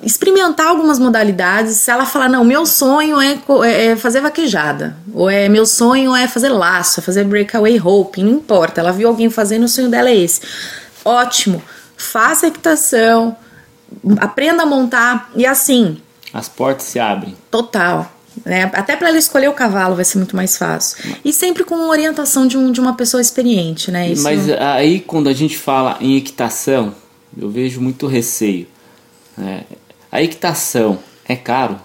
[0.00, 1.78] experimentar algumas modalidades.
[1.78, 6.14] Se ela falar, não, meu sonho é, é, é, fazer vaquejada, ou é meu sonho
[6.14, 8.80] é fazer laço, é fazer breakaway rope, não importa.
[8.80, 10.40] Ela viu alguém fazendo, o sonho dela é esse.
[11.04, 11.60] Ótimo
[11.96, 13.36] faça equitação,
[14.18, 15.98] aprenda a montar e assim.
[16.32, 17.36] As portas se abrem.
[17.50, 18.10] Total.
[18.44, 18.64] Né?
[18.74, 21.16] Até para ela escolher o cavalo vai ser muito mais fácil.
[21.24, 24.10] E sempre com orientação de, um, de uma pessoa experiente, né?
[24.10, 24.22] Isso...
[24.22, 26.94] Mas aí quando a gente fala em equitação,
[27.36, 28.66] eu vejo muito receio.
[29.36, 29.64] Né?
[30.10, 31.80] A equitação é caro?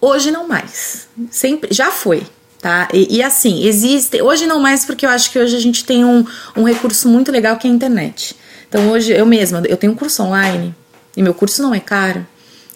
[0.00, 1.08] Hoje não mais.
[1.30, 2.22] Sempre, já foi.
[2.60, 2.88] Tá?
[2.94, 4.22] E, e, assim, existe.
[4.22, 6.24] Hoje não mais, porque eu acho que hoje a gente tem um,
[6.56, 8.34] um recurso muito legal que é a internet.
[8.68, 10.74] Então hoje eu mesma, eu tenho um curso online
[11.16, 12.26] e meu curso não é caro,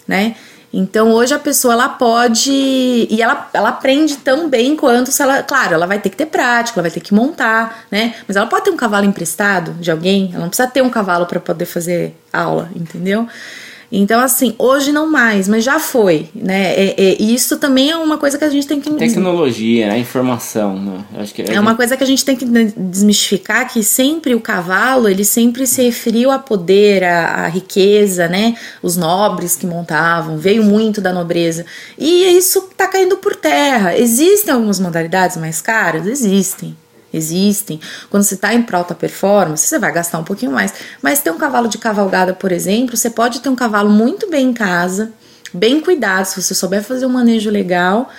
[0.06, 0.36] né?
[0.72, 5.42] Então hoje a pessoa ela pode e ela, ela aprende tão bem quanto se ela,
[5.42, 8.14] claro, ela vai ter que ter prática, ela vai ter que montar, né?
[8.26, 11.24] Mas ela pode ter um cavalo emprestado de alguém, ela não precisa ter um cavalo
[11.24, 13.26] para poder fazer aula, entendeu?
[13.90, 16.74] Então, assim, hoje não mais, mas já foi, né?
[16.74, 18.90] E, é, é, isso também é uma coisa que a gente tem que...
[18.90, 19.98] Tecnologia, né?
[19.98, 21.04] Informação, né?
[21.18, 21.58] Acho que é gente...
[21.58, 25.82] uma coisa que a gente tem que desmistificar, que sempre o cavalo, ele sempre se
[25.82, 28.56] referiu a poder, a, a riqueza, né?
[28.82, 31.64] Os nobres que montavam, veio muito da nobreza.
[31.98, 33.96] E isso tá caindo por terra.
[33.96, 36.06] Existem algumas modalidades mais caras?
[36.06, 36.76] Existem
[37.12, 37.80] existem.
[38.10, 40.72] Quando você está em alta performance, você vai gastar um pouquinho mais.
[41.02, 44.48] Mas ter um cavalo de cavalgada, por exemplo, você pode ter um cavalo muito bem
[44.48, 45.12] em casa,
[45.52, 48.10] bem cuidado, se você souber fazer um manejo legal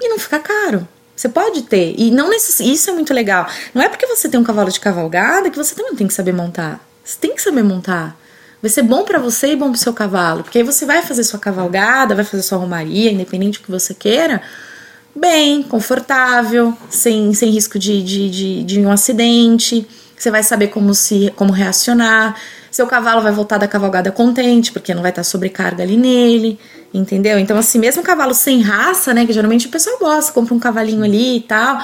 [0.00, 0.86] e não ficar caro.
[1.14, 1.94] Você pode ter.
[1.96, 2.60] E não necess...
[2.60, 3.46] isso é muito legal.
[3.74, 6.32] Não é porque você tem um cavalo de cavalgada que você também tem que saber
[6.32, 6.78] montar.
[7.02, 8.18] Você tem que saber montar.
[8.60, 10.42] Vai ser bom para você e bom pro seu cavalo.
[10.42, 13.94] Porque aí você vai fazer sua cavalgada, vai fazer sua romaria, independente do que você
[13.94, 14.42] queira
[15.16, 19.86] bem, confortável, sem, sem risco de, de, de, de um acidente.
[20.16, 22.36] Você vai saber como se como reacionar.
[22.70, 26.58] Seu cavalo vai voltar da cavalgada contente, porque não vai estar sobrecarga ali nele,
[26.92, 27.38] entendeu?
[27.38, 29.24] Então, assim, mesmo cavalo sem raça, né?
[29.24, 31.78] Que geralmente o pessoal gosta, compra um cavalinho ali e tal,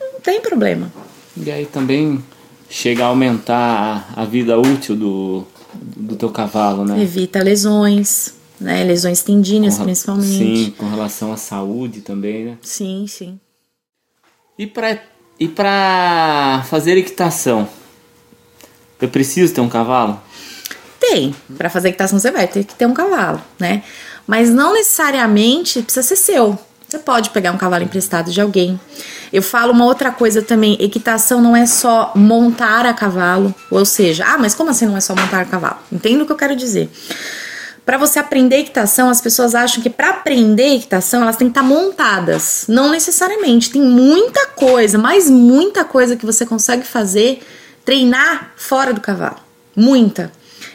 [0.00, 0.92] não tem problema.
[1.36, 2.22] E aí também
[2.70, 7.00] chega a aumentar a, a vida útil do, do teu cavalo, né?
[7.02, 8.82] Evita lesões, né?
[8.82, 10.26] Lesões tendíneas, Com- principalmente.
[10.66, 12.58] Sim, com relação à saúde também, né?
[12.62, 13.06] sim.
[13.06, 13.38] sim.
[14.58, 15.00] E para
[15.38, 17.68] e pra fazer equitação?
[19.00, 20.20] Eu preciso ter um cavalo?
[21.00, 21.34] Tem.
[21.56, 23.82] Pra fazer equitação você vai ter que ter um cavalo, né?
[24.26, 26.58] Mas não necessariamente precisa ser seu.
[26.88, 28.78] Você pode pegar um cavalo emprestado de alguém.
[29.32, 34.24] Eu falo uma outra coisa também: equitação não é só montar a cavalo, ou seja,
[34.26, 35.78] ah, mas como assim não é só montar a cavalo?
[35.90, 36.88] Entendo o que eu quero dizer.
[37.84, 41.62] Para você aprender equitação, as pessoas acham que para aprender equitação elas têm que estar
[41.62, 42.64] montadas.
[42.66, 43.70] Não necessariamente.
[43.70, 47.42] Tem muita coisa, mas muita coisa que você consegue fazer,
[47.84, 49.36] treinar fora do cavalo.
[49.76, 50.32] Muita.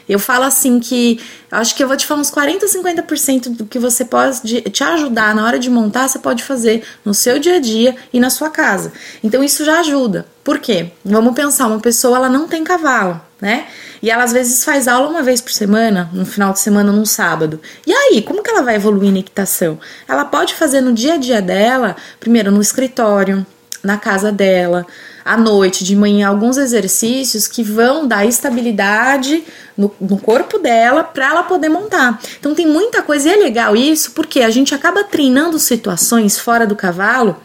[0.08, 1.20] Eu falo assim que
[1.50, 5.34] acho que eu vou te falar uns 40, 50% do que você pode te ajudar
[5.34, 8.50] na hora de montar, você pode fazer no seu dia a dia e na sua
[8.50, 8.92] casa.
[9.22, 10.26] Então isso já ajuda.
[10.42, 10.90] Por quê?
[11.04, 13.66] Vamos pensar, uma pessoa ela não tem cavalo, né?
[14.02, 17.04] E ela às vezes faz aula uma vez por semana, no final de semana, num
[17.04, 17.60] sábado.
[17.86, 19.78] E aí, como que ela vai evoluir na equitação?
[20.08, 23.44] Ela pode fazer no dia a dia dela, primeiro no escritório,
[23.82, 24.86] na casa dela,
[25.24, 29.44] à noite, de manhã, alguns exercícios que vão dar estabilidade
[29.76, 32.20] no, no corpo dela para ela poder montar.
[32.38, 36.66] Então tem muita coisa e é legal isso porque a gente acaba treinando situações fora
[36.66, 37.36] do cavalo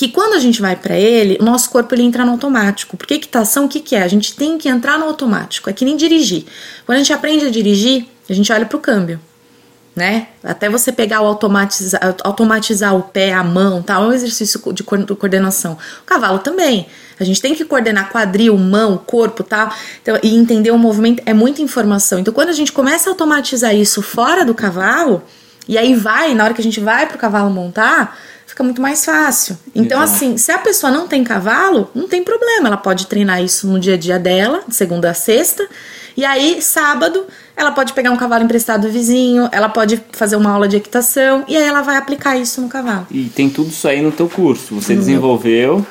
[0.00, 2.96] que quando a gente vai para ele, o nosso corpo ele entra no automático.
[2.96, 4.02] Porque equitação, o que, que é?
[4.02, 5.68] A gente tem que entrar no automático.
[5.68, 6.46] É que nem dirigir.
[6.86, 9.20] Quando a gente aprende a dirigir, a gente olha pro câmbio.
[9.94, 10.28] Né?
[10.42, 14.82] Até você pegar o automatizar, automatizar o pé, a mão, tal, é um exercício de
[14.82, 15.76] coordenação.
[16.00, 16.86] O cavalo também.
[17.18, 21.34] A gente tem que coordenar quadril, mão, corpo, tal, então, e entender o movimento é
[21.34, 22.18] muita informação.
[22.20, 25.22] Então, quando a gente começa a automatizar isso fora do cavalo,
[25.68, 28.16] e aí vai, na hora que a gente vai pro cavalo montar,
[28.60, 29.56] fica muito mais fácil.
[29.74, 30.16] Então, Exato.
[30.16, 32.68] assim, se a pessoa não tem cavalo, não tem problema.
[32.68, 35.66] Ela pode treinar isso no dia a dia dela, de segunda a sexta.
[36.16, 37.24] E aí, sábado,
[37.56, 41.44] ela pode pegar um cavalo emprestado do vizinho, ela pode fazer uma aula de equitação
[41.48, 43.06] e aí ela vai aplicar isso no cavalo.
[43.10, 44.74] E tem tudo isso aí no teu curso.
[44.74, 45.86] Você desenvolveu.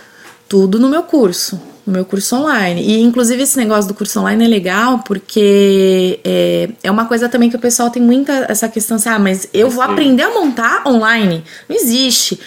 [0.49, 2.81] Tudo no meu curso, no meu curso online.
[2.81, 7.49] E inclusive esse negócio do curso online é legal porque é, é uma coisa também
[7.49, 10.87] que o pessoal tem muita essa questão assim, ah, mas eu vou aprender a montar
[10.87, 11.43] online.
[11.69, 12.39] Não existe.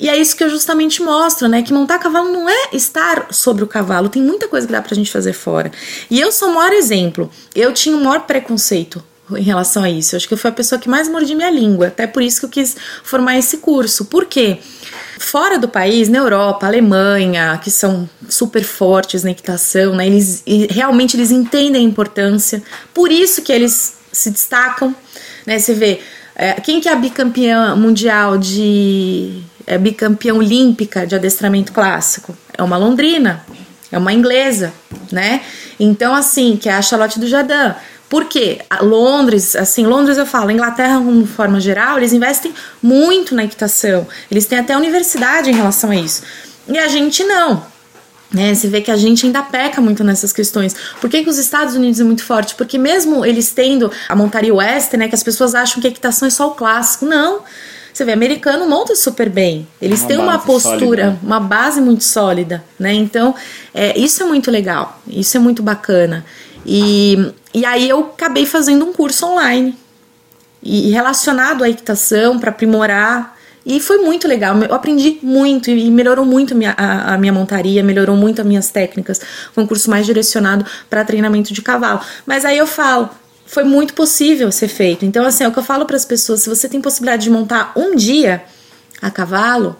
[0.00, 1.60] E é isso que eu justamente mostro, né?
[1.62, 4.08] Que montar cavalo não é estar sobre o cavalo.
[4.08, 5.72] Tem muita coisa que dá pra gente fazer fora.
[6.08, 7.28] E eu sou o maior exemplo.
[7.54, 9.02] Eu tinha o maior preconceito
[9.36, 10.14] em relação a isso.
[10.14, 11.88] Eu acho que fui a pessoa que mais mordi minha língua.
[11.88, 14.06] Até por isso que eu quis formar esse curso.
[14.06, 14.58] Por quê?
[15.18, 20.06] Fora do país, na Europa, Alemanha, que são super fortes na equitação, né?
[20.06, 22.62] Eles realmente eles entendem a importância.
[22.94, 24.94] Por isso que eles se destacam,
[25.46, 25.58] né?
[25.58, 26.00] Você vê
[26.34, 32.36] é, quem que é a bicampeã mundial de é bicampeã olímpica de adestramento clássico?
[32.56, 33.44] É uma londrina,
[33.90, 34.72] é uma inglesa,
[35.10, 35.42] né?
[35.80, 37.74] Então assim, que é a Charlotte do Jardim.
[38.08, 38.60] Por quê?
[38.70, 44.06] A Londres, assim, Londres eu falo, Inglaterra, de forma geral, eles investem muito na equitação.
[44.30, 46.22] Eles têm até universidade em relação a isso.
[46.66, 47.62] E a gente não.
[48.30, 50.76] Né, você vê que a gente ainda peca muito nessas questões.
[51.00, 52.54] Por que, que os Estados Unidos é muito forte?
[52.54, 56.28] Porque mesmo eles tendo a montaria western, né, que as pessoas acham que a equitação
[56.28, 57.06] é só o clássico.
[57.06, 57.40] Não.
[57.92, 59.66] Você vê, americano monta super bem.
[59.80, 61.18] Eles Uma têm uma postura, sólida.
[61.22, 62.92] uma base muito sólida, né?
[62.92, 63.34] Então,
[63.74, 65.00] é, isso é muito legal.
[65.08, 66.24] Isso é muito bacana.
[66.70, 69.74] E, e aí eu acabei fazendo um curso online
[70.62, 73.38] e relacionado à equitação para aprimorar.
[73.64, 74.54] E foi muito legal.
[74.62, 78.46] Eu aprendi muito e melhorou muito a minha, a, a minha montaria, melhorou muito as
[78.46, 79.18] minhas técnicas.
[79.54, 82.00] Foi um curso mais direcionado para treinamento de cavalo.
[82.26, 83.08] Mas aí eu falo,
[83.46, 85.06] foi muito possível ser feito.
[85.06, 87.30] Então, assim, é o que eu falo para as pessoas: se você tem possibilidade de
[87.30, 88.42] montar um dia
[89.00, 89.74] a cavalo,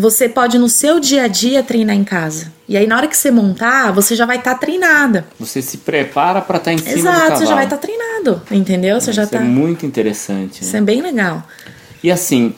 [0.00, 2.52] você pode no seu dia a dia treinar em casa.
[2.68, 5.26] E aí, na hora que você montar, você já vai estar treinada.
[5.38, 7.38] Você se prepara para estar em cima do Exato, cavalo.
[7.38, 9.00] você já vai estar treinado, entendeu?
[9.00, 9.38] Você já Isso tá.
[9.38, 10.62] é muito interessante.
[10.62, 10.78] Isso né?
[10.78, 11.42] é bem legal.
[12.02, 12.54] E assim,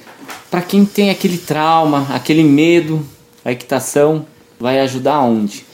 [0.50, 3.04] para quem tem aquele trauma, aquele medo,
[3.44, 4.26] a equitação
[4.60, 5.64] vai ajudar onde?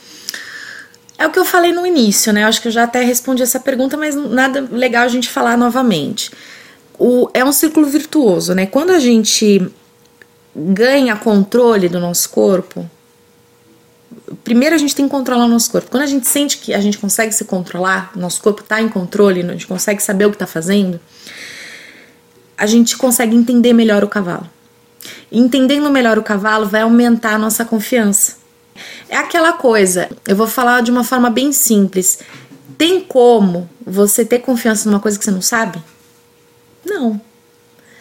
[1.17, 2.43] É o que eu falei no início, né?
[2.43, 5.57] Eu acho que eu já até respondi essa pergunta, mas nada legal a gente falar
[5.57, 6.31] novamente.
[6.97, 8.65] O, é um círculo virtuoso, né?
[8.65, 9.69] Quando a gente
[10.55, 12.89] ganha controle do nosso corpo,
[14.43, 15.89] primeiro a gente tem que controlar o nosso corpo.
[15.89, 19.41] Quando a gente sente que a gente consegue se controlar, nosso corpo está em controle,
[19.41, 20.99] a gente consegue saber o que está fazendo,
[22.57, 24.49] a gente consegue entender melhor o cavalo.
[25.31, 28.37] Entendendo melhor o cavalo vai aumentar a nossa confiança.
[29.07, 32.19] É aquela coisa, eu vou falar de uma forma bem simples.
[32.77, 35.81] Tem como você ter confiança numa coisa que você não sabe?
[36.85, 37.21] Não.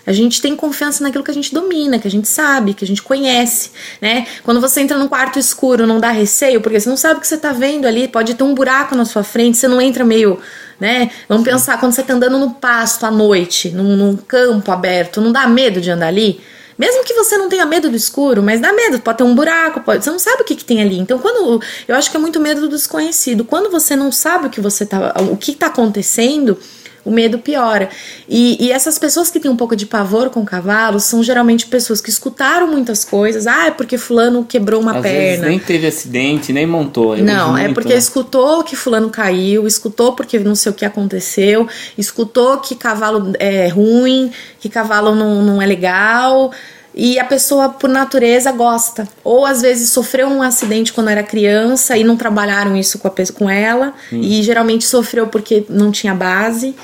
[0.08, 2.88] A gente tem confiança naquilo que a gente domina, que a gente sabe, que a
[2.88, 4.26] gente conhece, né?
[4.42, 7.28] Quando você entra num quarto escuro, não dá receio, porque você não sabe o que
[7.28, 10.40] você tá vendo ali, pode ter um buraco na sua frente, você não entra meio,
[10.80, 11.10] né?
[11.28, 15.30] Vamos pensar quando você tá andando no pasto à noite, num, num campo aberto, não
[15.30, 16.40] dá medo de andar ali?
[16.78, 19.80] Mesmo que você não tenha medo do escuro, mas dá medo, pode ter um buraco,
[19.80, 20.98] pode, você não sabe o que, que tem ali.
[20.98, 23.44] Então, quando eu acho que é muito medo do desconhecido.
[23.44, 26.56] Quando você não sabe o que você tá, o que está acontecendo,
[27.04, 27.88] o medo piora.
[28.28, 32.00] E, e, essas pessoas que têm um pouco de pavor com cavalos são geralmente pessoas
[32.00, 33.46] que escutaram muitas coisas.
[33.46, 35.48] Ah, é porque fulano quebrou uma Às perna.
[35.48, 37.16] Nem teve acidente, nem montou.
[37.16, 37.98] Não, é porque né?
[37.98, 43.68] escutou que fulano caiu, escutou porque não sei o que aconteceu, escutou que cavalo é
[43.68, 44.30] ruim,
[44.60, 46.52] que cavalo não, não é legal
[46.94, 49.06] e a pessoa por natureza gosta.
[49.22, 53.12] Ou às vezes sofreu um acidente quando era criança e não trabalharam isso com, a,
[53.34, 54.20] com ela Hum.
[54.22, 56.74] e geralmente sofreu porque não tinha base.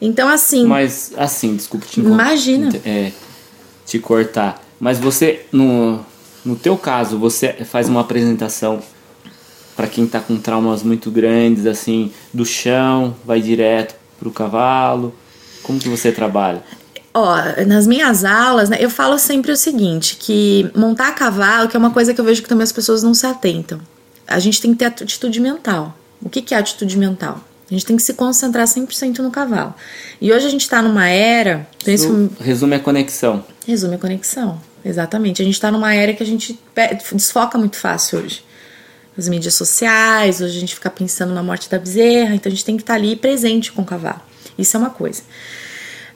[0.00, 2.70] Então assim, Mas assim, desculpa te Imagina.
[2.84, 3.12] é,
[3.84, 4.62] te cortar.
[4.78, 6.00] Mas você no
[6.44, 8.80] no teu caso, você faz uma apresentação
[9.76, 15.14] para quem tá com traumas muito grandes assim, do chão, vai direto pro cavalo.
[15.62, 16.62] Como que você trabalha?
[17.12, 21.76] Ó, nas minhas aulas, né, eu falo sempre o seguinte, que montar a cavalo, que
[21.76, 23.80] é uma coisa que eu vejo que também as pessoas não se atentam.
[24.26, 25.96] A gente tem que ter atitude mental.
[26.22, 27.40] O que, que é atitude mental?
[27.68, 29.74] A gente tem que se concentrar 100% no cavalo.
[30.20, 33.44] E hoje a gente tá numa era, Isso resume a conexão.
[33.66, 34.60] resume a conexão.
[34.84, 35.42] Exatamente.
[35.42, 36.58] A gente tá numa era que a gente
[37.12, 38.44] desfoca muito fácil hoje.
[39.16, 42.64] As mídias sociais, hoje a gente fica pensando na morte da bezerra, então a gente
[42.64, 44.20] tem que estar ali presente com o cavalo.
[44.56, 45.22] Isso é uma coisa.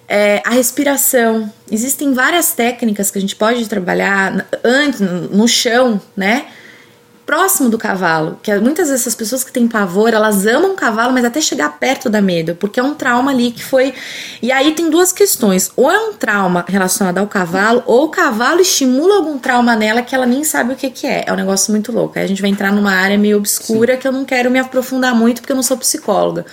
[0.09, 1.51] É, a respiração.
[1.71, 6.47] Existem várias técnicas que a gente pode trabalhar antes, no chão, né?
[7.27, 8.39] Próximo do cavalo.
[8.43, 11.79] Que muitas vezes essas pessoas que têm pavor, elas amam o cavalo, mas até chegar
[11.79, 13.95] perto dá medo, porque é um trauma ali que foi.
[14.43, 18.61] E aí tem duas questões: ou é um trauma relacionado ao cavalo, ou o cavalo
[18.61, 21.25] estimula algum trauma nela que ela nem sabe o que, que é.
[21.27, 22.19] É um negócio muito louco.
[22.19, 25.15] Aí a gente vai entrar numa área meio obscura que eu não quero me aprofundar
[25.15, 26.45] muito, porque eu não sou psicóloga.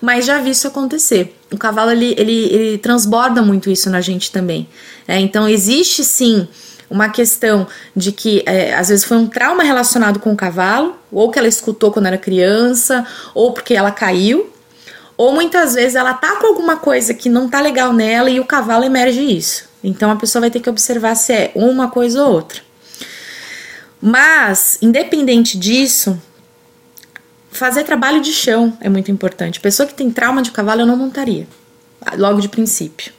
[0.00, 1.36] Mas já vi isso acontecer.
[1.52, 4.68] O cavalo ele, ele, ele transborda muito isso na gente também.
[5.06, 5.20] né?
[5.20, 6.48] então existe sim
[6.88, 11.30] uma questão de que é, às vezes foi um trauma relacionado com o cavalo, ou
[11.30, 14.52] que ela escutou quando era criança, ou porque ela caiu,
[15.16, 18.44] ou muitas vezes ela tá com alguma coisa que não tá legal nela e o
[18.44, 19.68] cavalo emerge isso.
[19.82, 22.60] Então a pessoa vai ter que observar se é uma coisa ou outra.
[24.00, 26.20] Mas, independente disso,
[27.50, 29.58] fazer trabalho de chão é muito importante.
[29.58, 31.48] Pessoa que tem trauma de cavalo eu não montaria,
[32.16, 33.15] logo de princípio.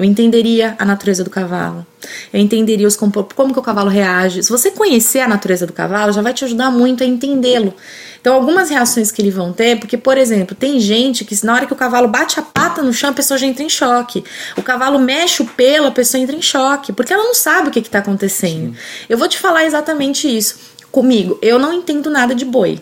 [0.00, 1.86] Eu entenderia a natureza do cavalo.
[2.32, 4.42] Eu entenderia os como que o cavalo reage.
[4.42, 7.74] Se você conhecer a natureza do cavalo, já vai te ajudar muito a entendê-lo.
[8.18, 11.66] Então, algumas reações que eles vão ter, porque, por exemplo, tem gente que na hora
[11.66, 14.24] que o cavalo bate a pata no chão, a pessoa já entra em choque.
[14.56, 17.70] O cavalo mexe o pelo, a pessoa entra em choque, porque ela não sabe o
[17.70, 18.74] que está acontecendo.
[19.06, 20.56] Eu vou te falar exatamente isso.
[20.90, 22.80] Comigo, eu não entendo nada de boi.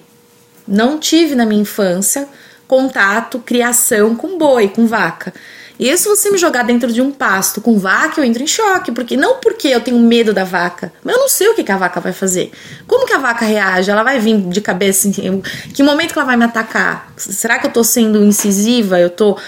[0.68, 2.28] Não tive na minha infância
[2.68, 5.34] contato, criação com boi, com vaca.
[5.78, 8.90] E se você me jogar dentro de um pasto com vaca, eu entro em choque,
[8.90, 11.70] porque não porque eu tenho medo da vaca, mas eu não sei o que, que
[11.70, 12.50] a vaca vai fazer.
[12.86, 13.90] Como que a vaca reage?
[13.90, 17.12] Ela vai vir de cabeça em que momento que ela vai me atacar?
[17.16, 18.98] Será que eu tô sendo incisiva?
[18.98, 19.38] Eu tô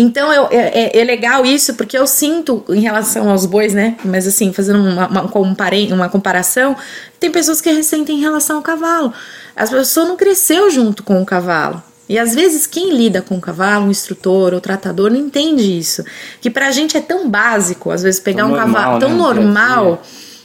[0.00, 3.96] então eu, é, é, legal isso porque eu sinto em relação aos bois, né?
[4.04, 6.76] Mas assim, fazendo uma, uma, uma comparação,
[7.18, 9.12] tem pessoas que ressentem em relação ao cavalo.
[9.56, 11.82] As pessoas não cresceu junto com o cavalo.
[12.08, 16.02] E às vezes quem lida com o cavalo, um instrutor ou tratador, não entende isso.
[16.40, 19.16] Que pra gente é tão básico, às vezes pegar tão um normal, cavalo tão né?
[19.16, 20.02] normal.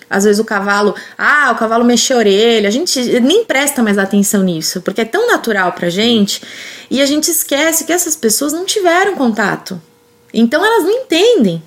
[0.09, 3.97] Às vezes o cavalo, ah, o cavalo mexeu a orelha, a gente nem presta mais
[3.97, 6.39] atenção nisso, porque é tão natural pra gente,
[6.91, 9.81] e a gente esquece que essas pessoas não tiveram contato.
[10.31, 11.63] Então elas não entendem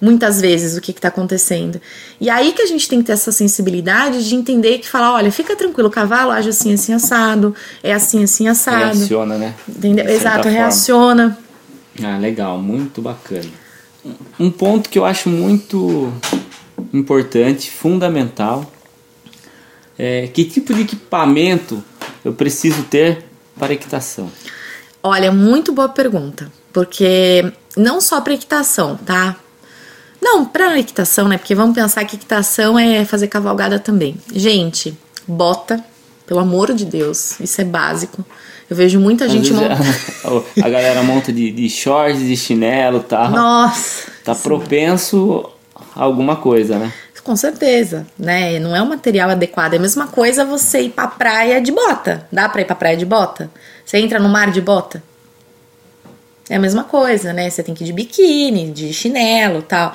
[0.00, 1.80] muitas vezes o que está acontecendo.
[2.20, 5.30] E aí que a gente tem que ter essa sensibilidade de entender que falar, olha,
[5.30, 8.98] fica tranquilo, o cavalo age assim, assim, assado, é assim, assim, assado.
[8.98, 9.54] Reaciona, né?
[9.68, 10.08] Entendeu?
[10.08, 10.50] Exato, forma.
[10.50, 11.38] reaciona.
[12.02, 13.50] Ah, legal, muito bacana.
[14.38, 16.12] Um ponto que eu acho muito
[16.92, 18.70] importante, fundamental,
[19.98, 21.82] é que tipo de equipamento
[22.24, 23.24] eu preciso ter
[23.58, 24.30] para equitação?
[25.02, 29.36] Olha, muito boa pergunta, porque não só para equitação, tá?
[30.20, 31.38] Não, para equitação, né?
[31.38, 34.16] Porque vamos pensar que equitação é fazer cavalgada também.
[34.32, 34.96] Gente,
[35.26, 35.82] bota,
[36.26, 38.24] pelo amor de Deus, isso é básico.
[38.68, 39.74] Eu vejo muita Às gente monta...
[40.62, 43.30] a, a galera monta de, de shorts, de chinelo tal.
[43.30, 44.10] Nossa!
[44.24, 45.48] Tá propenso
[45.96, 46.92] a alguma coisa, né?
[47.24, 48.58] Com certeza, né?
[48.58, 49.74] Não é um material adequado.
[49.74, 52.26] É a mesma coisa você ir pra praia de bota.
[52.32, 53.50] Dá pra ir pra praia de bota?
[53.84, 55.02] Você entra no mar de bota?
[56.50, 57.48] É a mesma coisa, né?
[57.48, 59.94] Você tem que ir de biquíni, de chinelo tal.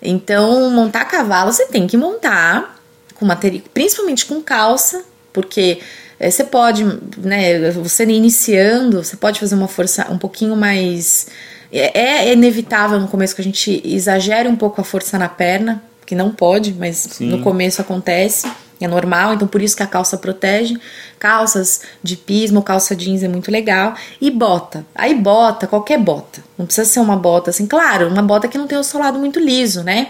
[0.00, 2.80] Então, montar cavalo você tem que montar
[3.14, 5.80] com material, principalmente com calça, porque
[6.18, 6.82] é, você pode,
[7.18, 11.26] né, você iniciando, você pode fazer uma força um pouquinho mais.
[11.70, 15.82] É, é inevitável no começo que a gente exagere um pouco a força na perna,
[16.06, 17.26] que não pode, mas Sim.
[17.26, 18.50] no começo acontece
[18.84, 20.78] é normal, então por isso que a calça protege.
[21.18, 23.94] Calças de pismo, calça jeans é muito legal.
[24.20, 24.84] E bota.
[24.94, 26.42] Aí bota, qualquer bota.
[26.58, 29.38] Não precisa ser uma bota assim, claro, uma bota que não tem o solado muito
[29.38, 30.08] liso, né?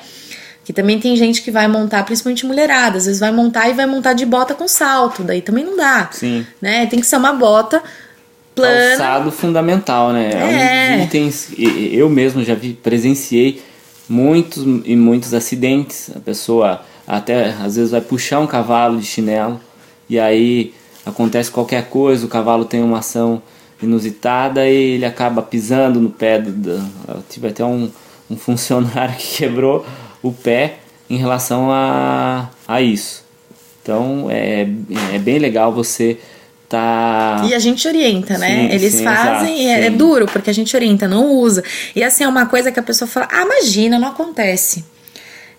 [0.65, 3.87] Que também tem gente que vai montar, principalmente mulherada, às vezes vai montar e vai
[3.87, 6.09] montar de bota com salto, daí também não dá.
[6.13, 6.47] Sim.
[6.61, 6.87] Né?
[6.87, 7.83] Tem que ser uma bota
[8.55, 8.97] plana.
[8.97, 10.31] Calçado fundamental, né?
[10.33, 10.95] É.
[10.95, 13.63] é um itens, eu mesmo já vi, presenciei
[14.09, 16.11] muitos e muitos acidentes.
[16.15, 16.83] A pessoa
[17.13, 19.61] até às vezes vai puxar um cavalo de chinelo
[20.09, 20.73] e aí
[21.05, 23.43] acontece qualquer coisa, o cavalo tem uma ação
[23.83, 26.83] inusitada e ele acaba pisando no pé do,
[27.29, 27.91] tive até um,
[28.31, 29.85] um funcionário que quebrou
[30.23, 30.79] o pé
[31.11, 33.23] em relação a, a isso.
[33.83, 34.67] Então é,
[35.13, 36.19] é bem legal você
[36.67, 37.45] tá.
[37.47, 38.49] E a gente orienta, né?
[38.49, 41.63] Sim, Eles sim, fazem, exato, é, é, duro, porque a gente orienta, não usa.
[41.95, 44.83] E assim, é uma coisa que a pessoa fala, ah, imagina, não acontece.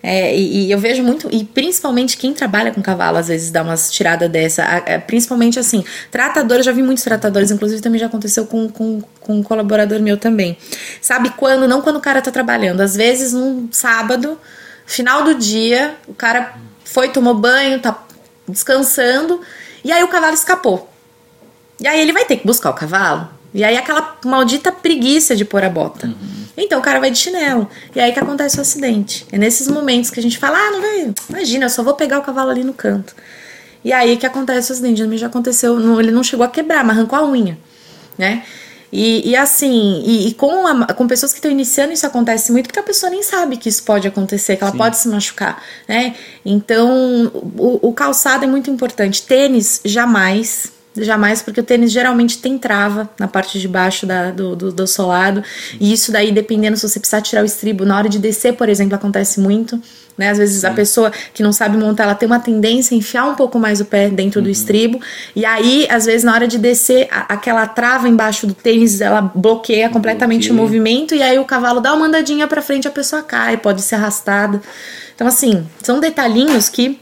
[0.05, 3.61] É, e, e, eu vejo muito, e principalmente quem trabalha com cavalo às vezes dá
[3.63, 4.61] umas tiradas dessa.
[4.85, 5.81] É, principalmente assim,
[6.11, 10.01] tratador, eu já vi muitos tratadores, inclusive também já aconteceu com, com, com um colaborador
[10.01, 10.57] meu também.
[11.01, 11.69] Sabe quando?
[11.69, 14.37] Não quando o cara tá trabalhando, às vezes num sábado,
[14.85, 18.05] final do dia, o cara foi, tomou banho, tá
[18.45, 19.39] descansando,
[19.85, 20.89] e aí o cavalo escapou.
[21.79, 23.29] E aí ele vai ter que buscar o cavalo.
[23.53, 26.07] E aí aquela maldita preguiça de pôr a bota.
[26.07, 26.42] Uhum.
[26.57, 27.67] Então o cara vai de chinelo.
[27.95, 29.25] E aí que acontece o acidente.
[29.31, 31.13] É nesses momentos que a gente fala: ah, não vai.
[31.29, 33.15] Imagina, eu só vou pegar o cavalo ali no canto.
[33.83, 35.17] E aí que acontece o acidente.
[35.17, 37.57] Já aconteceu, não, ele não chegou a quebrar, mas arrancou a unha,
[38.17, 38.43] né?
[38.95, 42.67] E, e assim, e, e com, a, com pessoas que estão iniciando, isso acontece muito
[42.67, 44.77] porque a pessoa nem sabe que isso pode acontecer, que ela Sim.
[44.77, 46.15] pode se machucar, né?
[46.45, 49.23] Então, o, o calçado é muito importante.
[49.23, 54.55] Tênis, jamais Jamais, porque o tênis geralmente tem trava na parte de baixo da, do,
[54.55, 55.43] do, do, solado.
[55.79, 58.69] E isso daí, dependendo se você precisar tirar o estribo, na hora de descer, por
[58.69, 59.81] exemplo, acontece muito.
[60.15, 60.29] Né?
[60.29, 60.67] Às vezes Sim.
[60.67, 63.81] a pessoa que não sabe montar, ela tem uma tendência a enfiar um pouco mais
[63.81, 64.43] o pé dentro uhum.
[64.43, 65.01] do estribo.
[65.35, 69.21] E aí, às vezes, na hora de descer, a, aquela trava embaixo do tênis, ela
[69.21, 70.61] bloqueia completamente bloqueia.
[70.61, 71.15] o movimento.
[71.15, 74.61] E aí o cavalo dá uma andadinha pra frente, a pessoa cai, pode ser arrastada.
[75.15, 76.99] Então, assim, são detalhinhos que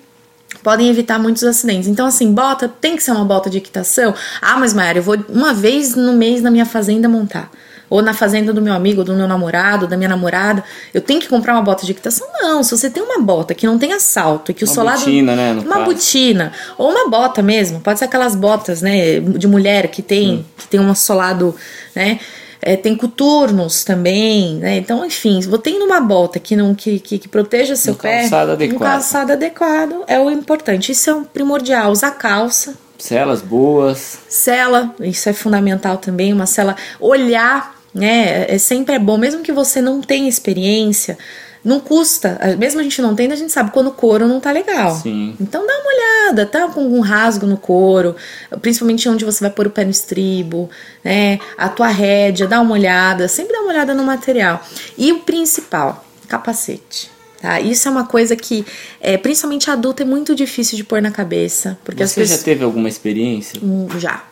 [0.63, 1.87] podem evitar muitos acidentes.
[1.87, 4.13] Então, assim, bota tem que ser uma bota de equitação.
[4.41, 7.51] Ah, mas Mayara, eu vou uma vez no mês na minha fazenda montar.
[7.89, 11.27] Ou na fazenda do meu amigo, do meu namorado, da minha namorada, eu tenho que
[11.27, 12.25] comprar uma bota de equitação?
[12.41, 14.99] Não, se você tem uma bota que não tem assalto e que o uma solado.
[14.99, 15.85] Botina, né, uma caso.
[15.85, 16.53] botina.
[16.77, 17.81] Ou uma bota mesmo.
[17.81, 20.43] Pode ser aquelas botas, né, de mulher que tem, hum.
[20.57, 21.53] que tem um solado,
[21.93, 22.17] né?
[22.61, 24.77] É, tem coturnos também, né?
[24.77, 28.51] Então, enfim, tem uma bota que não que, que, que proteja seu um pé, calçado
[28.51, 28.75] adequado.
[28.75, 30.91] um calçado adequado é o importante.
[30.91, 31.91] Isso é um primordial.
[31.91, 32.75] Usar calça.
[32.99, 34.19] Celas boas.
[34.29, 36.31] Cela, isso é fundamental também.
[36.31, 36.75] Uma cela.
[36.99, 38.45] Olhar, né?
[38.47, 41.17] É, sempre é bom, mesmo que você não tenha experiência
[41.63, 42.39] não custa.
[42.57, 44.95] Mesmo a gente não tendo, a gente sabe quando o couro não tá legal.
[44.95, 45.35] Sim.
[45.39, 48.15] Então dá uma olhada, tá com um rasgo no couro,
[48.61, 50.69] principalmente onde você vai pôr o pé no estribo,
[51.03, 51.39] né?
[51.57, 54.61] A tua rédea, dá uma olhada, sempre dá uma olhada no material.
[54.97, 57.11] E o principal, capacete.
[57.41, 57.59] Tá?
[57.59, 58.63] Isso é uma coisa que,
[58.99, 61.77] é, principalmente adulto, é muito difícil de pôr na cabeça.
[61.83, 62.39] Porque Você as pessoas...
[62.39, 63.59] já teve alguma experiência?
[63.63, 64.23] Hum, já.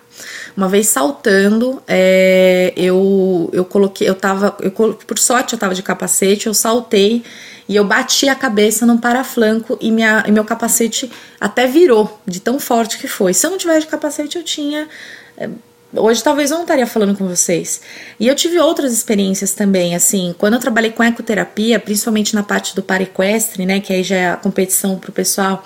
[0.60, 5.82] Uma vez saltando, é, eu, eu coloquei, eu tava, eu, por sorte eu tava de
[5.82, 7.24] capacete, eu saltei
[7.66, 12.41] e eu bati a cabeça num paraflanco e, minha, e meu capacete até virou, de
[12.41, 13.34] tão forte que foi.
[13.34, 14.89] Se eu não tivesse de capacete, eu tinha.
[15.38, 15.49] É,
[15.95, 17.80] hoje talvez eu não estaria falando com vocês.
[18.20, 22.76] E eu tive outras experiências também, assim, quando eu trabalhei com ecoterapia, principalmente na parte
[22.76, 25.64] do paraequestre, né, que aí já é a competição pro pessoal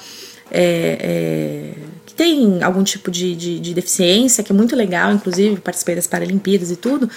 [0.52, 1.74] é, é,
[2.14, 6.08] que tem algum tipo de, de, de, deficiência, que é muito legal, inclusive, participei das
[6.08, 7.10] Paralimpíadas e tudo.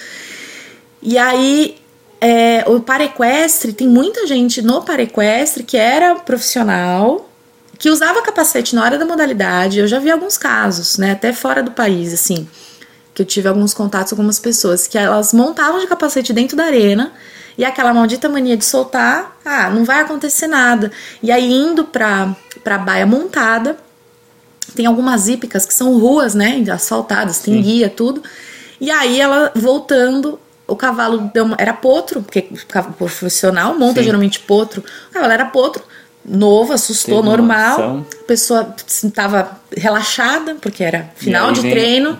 [1.01, 1.77] E aí,
[2.19, 7.29] é, o parequestre, tem muita gente no parequestre que era profissional,
[7.77, 9.79] que usava capacete na hora da modalidade.
[9.79, 12.47] Eu já vi alguns casos, né, até fora do país, assim,
[13.13, 16.65] que eu tive alguns contatos com algumas pessoas que elas montavam de capacete dentro da
[16.65, 17.13] arena
[17.55, 20.91] e aquela maldita mania de soltar, ah, não vai acontecer nada.
[21.21, 23.77] E aí indo pra, pra baia montada,
[24.75, 27.61] tem algumas hípicas que são ruas, né, asfaltadas, tem Sim.
[27.61, 28.21] guia, tudo.
[28.79, 32.47] E aí ela voltando, o cavalo uma, era potro, porque
[32.97, 34.05] profissional monta Sim.
[34.05, 34.83] geralmente potro.
[35.09, 35.83] O cavalo era potro,
[36.23, 38.05] novo, assustou, Teve normal.
[38.21, 42.19] A pessoa estava relaxada, porque era final de treino.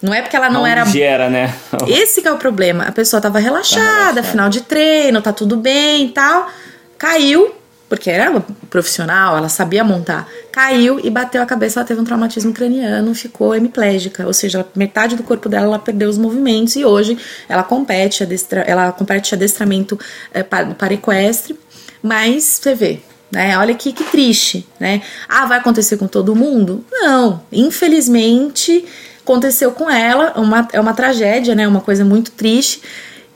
[0.00, 1.54] Não é porque ela não, Não era gera, né?
[1.86, 2.84] esse que é o problema.
[2.84, 4.22] A pessoa tava relaxada, relaxada.
[4.22, 6.50] final de treino, tá tudo bem e tal.
[6.96, 7.54] Caiu,
[7.90, 10.28] porque era profissional, ela sabia montar.
[10.52, 15.16] Caiu e bateu a cabeça, ela teve um traumatismo craniano, ficou hemiplégica, ou seja, metade
[15.16, 17.18] do corpo dela ela perdeu os movimentos e hoje
[17.48, 19.98] ela compete, adestra, ela compete adestramento
[20.32, 21.58] é, para, para equestre,
[22.00, 23.58] mas você vê, né?
[23.58, 25.02] Olha que, que triste, né?
[25.28, 26.84] Ah, vai acontecer com todo mundo?
[26.92, 28.84] Não, infelizmente
[29.20, 31.66] aconteceu com ela, uma, é uma tragédia, né?
[31.66, 32.82] Uma coisa muito triste.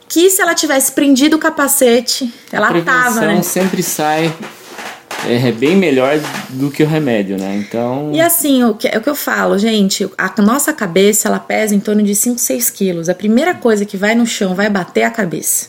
[0.08, 3.42] Que se ela tivesse prendido o capacete, ela prevenção tava, né?
[3.42, 4.32] sempre sai
[5.26, 6.18] é, bem melhor
[6.50, 7.56] do que o remédio, né?
[7.66, 11.38] Então, E assim, o que, é o que eu falo, gente, a nossa cabeça ela
[11.38, 13.08] pesa em torno de 5, 6 quilos.
[13.08, 15.68] A primeira coisa que vai no chão vai bater a cabeça.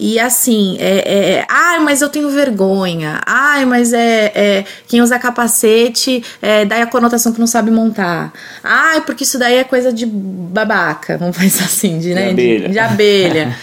[0.00, 3.20] E assim, é, é, ai, mas eu tenho vergonha.
[3.26, 8.32] Ai, mas é, é quem usa capacete é, dá a conotação que não sabe montar.
[8.62, 12.68] Ai, porque isso daí é coisa de babaca, vamos pensar assim, de, né, abelha.
[12.68, 13.56] de abelha.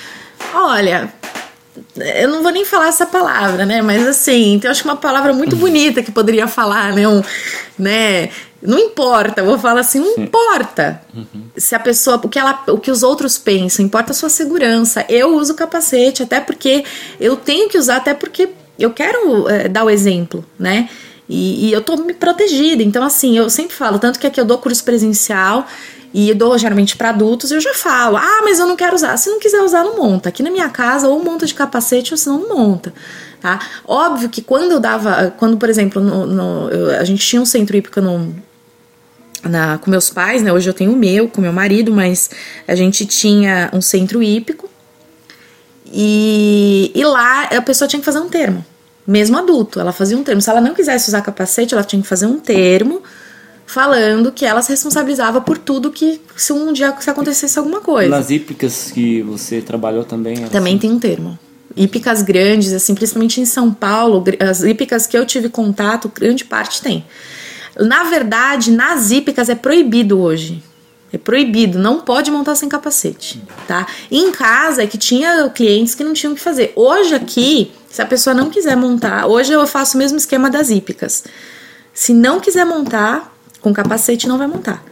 [0.54, 1.10] Olha,
[1.96, 3.82] eu não vou nem falar essa palavra, né?
[3.82, 7.08] Mas assim, então eu acho que uma palavra muito bonita que poderia falar, né?
[7.08, 7.22] Um,
[7.80, 8.30] né?
[8.68, 11.02] Não importa, eu vou falar assim, não importa
[11.58, 15.06] se a pessoa, o que, ela, o que os outros pensam, importa a sua segurança.
[15.10, 16.84] Eu uso capacete, até porque
[17.20, 20.90] eu tenho que usar, até porque eu quero eh, dar o exemplo, né?
[21.28, 22.84] E, e eu tô me protegida.
[22.84, 25.66] Então, assim, eu sempre falo, tanto que aqui eu dou curso presencial
[26.14, 29.18] e eu dou geralmente para adultos, eu já falo, ah, mas eu não quero usar.
[29.18, 30.30] Se não quiser usar, não monta.
[30.30, 32.94] Aqui na minha casa, ou monta de capacete, ou senão não monta.
[33.42, 33.60] Tá?
[33.88, 37.46] Óbvio que quando eu dava, quando, por exemplo, no, no- eu- a gente tinha um
[37.46, 38.34] centro hípico no,
[39.44, 40.52] na, com meus pais, né?
[40.52, 42.30] Hoje eu tenho o meu, com meu marido, mas
[42.68, 44.70] a gente tinha um centro hípico.
[45.92, 48.66] E, e lá a pessoa tinha que fazer um termo,
[49.08, 50.42] mesmo adulto, ela fazia um termo.
[50.42, 53.02] Se ela não quisesse usar capacete, ela tinha que fazer um termo
[53.66, 58.10] falando que ela se responsabilizava por tudo que se um dia se acontecesse alguma coisa.
[58.10, 60.36] nas hípicas que você trabalhou também.
[60.48, 60.80] Também assim?
[60.80, 61.38] tem um termo.
[61.76, 66.82] Hípicas grandes, assim, principalmente em São Paulo, as hípicas que eu tive contato, grande parte
[66.82, 67.04] tem.
[67.80, 70.64] Na verdade, nas hípicas é proibido hoje.
[71.14, 73.88] É proibido, não pode montar sem capacete, tá?
[74.12, 76.74] Em casa é que tinha clientes que não tinham o que fazer.
[76.76, 80.70] Hoje aqui, se a pessoa não quiser montar, hoje eu faço o mesmo esquema das
[80.70, 81.24] hípicas.
[81.94, 84.84] Se não quiser montar, com capacete não vai montar.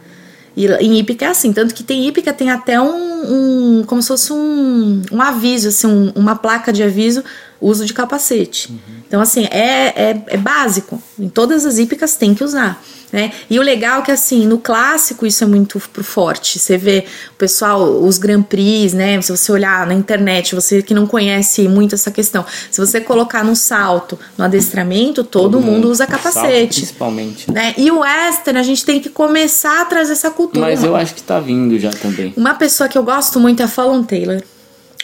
[0.56, 4.08] E em hípica é assim, tanto que tem hípica, tem até um, um como se
[4.08, 7.22] fosse um, um aviso, assim, um- uma placa de aviso,
[7.66, 8.72] uso de capacete.
[9.06, 11.00] Então, assim, é, é, é básico.
[11.18, 12.82] Em todas as hípicas tem que usar.
[13.12, 13.30] Né?
[13.48, 16.58] E o legal é que, assim, no clássico isso é muito forte.
[16.58, 19.20] Você vê o pessoal, os Grand Prix, né?
[19.22, 23.44] Se você olhar na internet, você que não conhece muito essa questão, se você colocar
[23.44, 26.80] no salto, no adestramento, todo, mundo usa Salto, capacete.
[26.80, 27.52] principalmente.
[27.52, 27.72] Né?
[27.78, 30.66] E o western, a gente tem que começar a trazer essa cultura.
[30.66, 32.34] Mas eu acho que tá vindo já também.
[32.36, 34.42] Uma pessoa que eu gosto muito é a Fallon Taylor.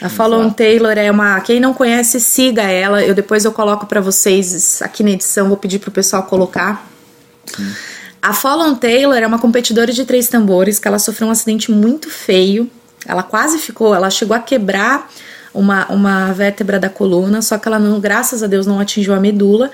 [0.00, 1.40] A Fallon Taylor é uma.
[1.40, 3.02] Quem não conhece, siga ela.
[3.02, 6.88] Eu depois eu coloco pra vocês aqui na edição, vou pedir pro pessoal colocar.
[8.22, 12.10] A Fallon Taylor é uma competidora de três tambores que ela sofreu um acidente muito
[12.10, 12.70] feio.
[13.06, 15.10] Ela quase ficou, ela chegou a quebrar
[15.54, 19.20] uma, uma vértebra da coluna, só que ela não, graças a Deus, não atingiu a
[19.20, 19.70] medula.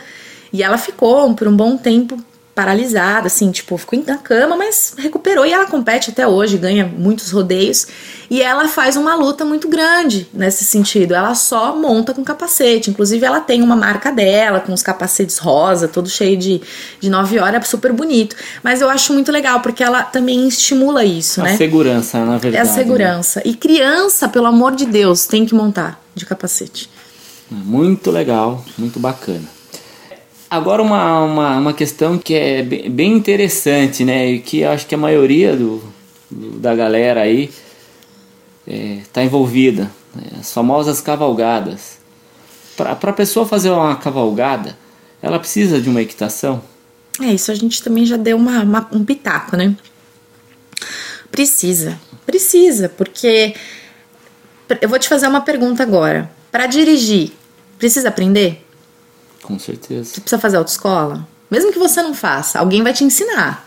[0.53, 2.17] E ela ficou por um bom tempo
[2.57, 7.31] paralisada, assim, tipo, ficou na cama, mas recuperou e ela compete até hoje, ganha muitos
[7.31, 7.87] rodeios.
[8.31, 11.13] E ela faz uma luta muito grande nesse sentido.
[11.15, 12.89] Ela só monta com capacete.
[12.89, 16.63] Inclusive, ela tem uma marca dela, com os capacetes rosa, todo cheio de,
[16.99, 18.35] de 9 horas, é super bonito.
[18.65, 21.57] Mas eu acho muito legal, porque ela também estimula isso, A né?
[21.59, 22.67] segurança, na É verdade.
[22.69, 22.75] a né?
[22.75, 23.43] segurança.
[23.45, 26.89] E criança, pelo amor de Deus, tem que montar de capacete.
[27.51, 29.56] Muito legal, muito bacana.
[30.57, 34.31] Agora uma, uma, uma questão que é bem interessante, né?
[34.33, 35.83] E que acho que a maioria do,
[36.31, 37.51] do- da galera aí
[38.67, 39.91] está envolvida.
[40.15, 40.23] Né?
[40.41, 41.99] As famosas cavalgadas.
[42.77, 44.77] Para a pessoa fazer uma cavalgada,
[45.23, 46.63] ela precisa de uma equitação?
[47.23, 49.75] É, isso a gente também já deu uma, uma- um pitaco, né?
[51.31, 53.55] Precisa, precisa, porque
[54.81, 56.31] eu vou te fazer uma pergunta agora.
[56.51, 57.33] Para dirigir,
[57.79, 58.66] precisa aprender?
[59.47, 60.05] Com certeza.
[60.15, 61.27] Você precisa fazer autoescola?
[61.51, 63.65] Mesmo que você não faça, alguém vai te ensinar.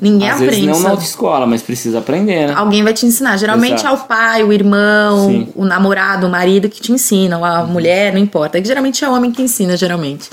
[0.00, 0.56] Ninguém Às aprende.
[0.56, 2.54] vezes não na autoescola, mas precisa aprender, né?
[2.56, 3.36] Alguém vai te ensinar.
[3.36, 3.88] Geralmente Exato.
[3.88, 5.48] é o pai, o irmão, Sim.
[5.54, 7.66] o namorado, o marido que te ensina, ou a Uhum.
[7.68, 8.60] mulher, não importa.
[8.60, 10.28] Que geralmente é o homem que ensina, geralmente.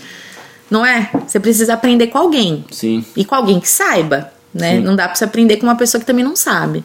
[0.71, 1.11] Não é?
[1.27, 2.65] Você precisa aprender com alguém.
[2.71, 3.05] Sim.
[3.15, 4.77] E com alguém que saiba, né?
[4.77, 4.79] Sim.
[4.81, 6.83] Não dá pra você aprender com uma pessoa que também não sabe.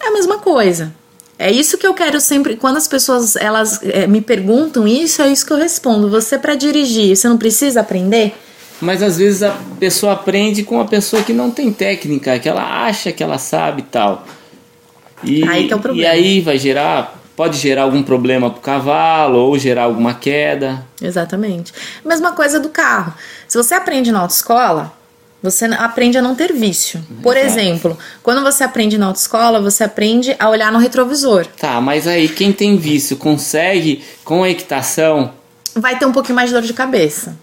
[0.00, 0.94] É a mesma coisa.
[1.38, 2.56] É isso que eu quero sempre.
[2.56, 6.08] Quando as pessoas elas eh, me perguntam isso, é isso que eu respondo.
[6.08, 8.34] Você para dirigir, você não precisa aprender?
[8.80, 12.84] Mas às vezes a pessoa aprende com uma pessoa que não tem técnica, que ela
[12.86, 14.26] acha que ela sabe e tal.
[15.22, 16.10] E Aí que é o e problema.
[16.10, 20.84] aí vai gerar, pode gerar algum problema pro cavalo ou gerar alguma queda.
[21.00, 21.72] Exatamente.
[22.04, 23.14] Mesma coisa do carro.
[23.48, 24.92] Se você aprende na autoescola,
[25.42, 27.00] você aprende a não ter vício.
[27.22, 27.58] Por Exato.
[27.58, 31.46] exemplo, quando você aprende na autoescola, você aprende a olhar no retrovisor.
[31.58, 35.32] Tá, mas aí quem tem vício consegue com a equitação
[35.76, 37.36] Vai ter um pouquinho mais de dor de cabeça.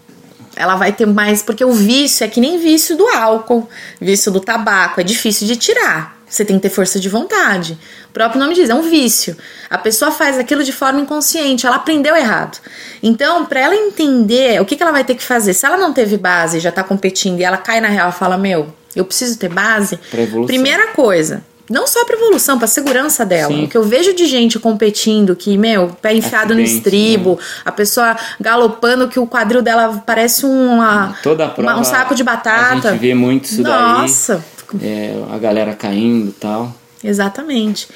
[0.56, 1.40] Ela vai ter mais.
[1.40, 3.68] Porque o vício é que nem vício do álcool,
[4.00, 5.00] vício do tabaco.
[5.00, 6.13] É difícil de tirar.
[6.28, 7.78] Você tem que ter força de vontade.
[8.08, 9.36] O próprio nome diz, é um vício.
[9.70, 12.58] A pessoa faz aquilo de forma inconsciente, ela aprendeu errado.
[13.02, 15.92] Então, para ela entender o que, que ela vai ter que fazer, se ela não
[15.92, 18.66] teve base, já tá competindo e ela cai na real e fala: Meu,
[18.96, 19.98] eu preciso ter base.
[20.46, 23.52] Primeira coisa, não só pra evolução, pra segurança dela.
[23.52, 23.64] Sim.
[23.64, 27.70] O que eu vejo de gente competindo, que, meu, pé enfiado no Acidente, estribo, a
[27.70, 32.88] pessoa galopando que o quadril dela parece uma, toda prova uma- um saco de batata.
[32.88, 34.42] A gente vê muito isso Nossa, daí.
[34.82, 36.74] É, a galera caindo e tal.
[37.02, 37.88] Exatamente.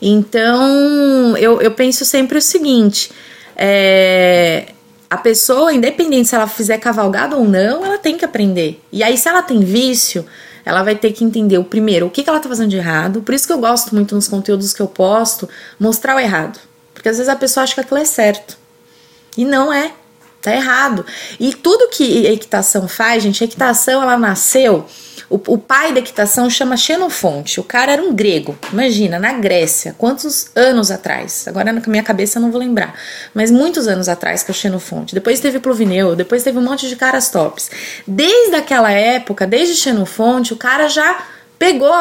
[0.00, 3.10] Então, eu, eu penso sempre o seguinte:
[3.56, 4.66] é,
[5.08, 8.80] a pessoa, independente se ela fizer cavalgada ou não, ela tem que aprender.
[8.92, 10.26] E aí, se ela tem vício,
[10.64, 13.22] ela vai ter que entender o primeiro, o que, que ela tá fazendo de errado.
[13.22, 16.58] Por isso que eu gosto muito nos conteúdos que eu posto, mostrar o errado.
[16.92, 18.58] Porque às vezes a pessoa acha que aquilo é certo.
[19.36, 19.92] E não é.
[20.42, 21.06] Tá errado.
[21.38, 24.86] E tudo que equitação faz, gente, a equitação ela nasceu.
[25.28, 27.58] O, o pai da equitação chama Xenofonte.
[27.58, 28.56] O cara era um grego.
[28.72, 29.94] Imagina, na Grécia.
[29.98, 31.46] Quantos anos atrás?
[31.48, 32.94] Agora na minha cabeça eu não vou lembrar.
[33.34, 35.14] Mas muitos anos atrás que é o Xenofonte.
[35.14, 37.70] Depois teve Pluvineu, depois teve um monte de caras tops.
[38.06, 41.26] Desde aquela época, desde Xenofonte, o cara já
[41.58, 41.92] pegou,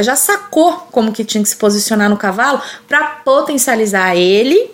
[0.00, 4.70] já sacou como que tinha que se posicionar no cavalo para potencializar ele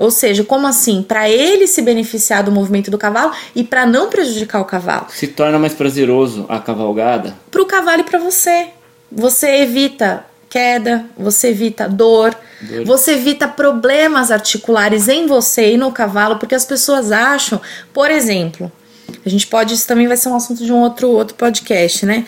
[0.00, 1.02] ou seja, como assim?
[1.02, 5.08] Para ele se beneficiar do movimento do cavalo e para não prejudicar o cavalo.
[5.10, 7.36] Se torna mais prazeroso a cavalgada.
[7.50, 8.68] Para o cavalo e para você.
[9.12, 12.84] Você evita queda, você evita dor, Dor.
[12.86, 17.60] você evita problemas articulares em você e no cavalo, porque as pessoas acham,
[17.92, 18.72] por exemplo,
[19.24, 22.24] a gente pode, isso também vai ser um assunto de um outro, outro podcast, né?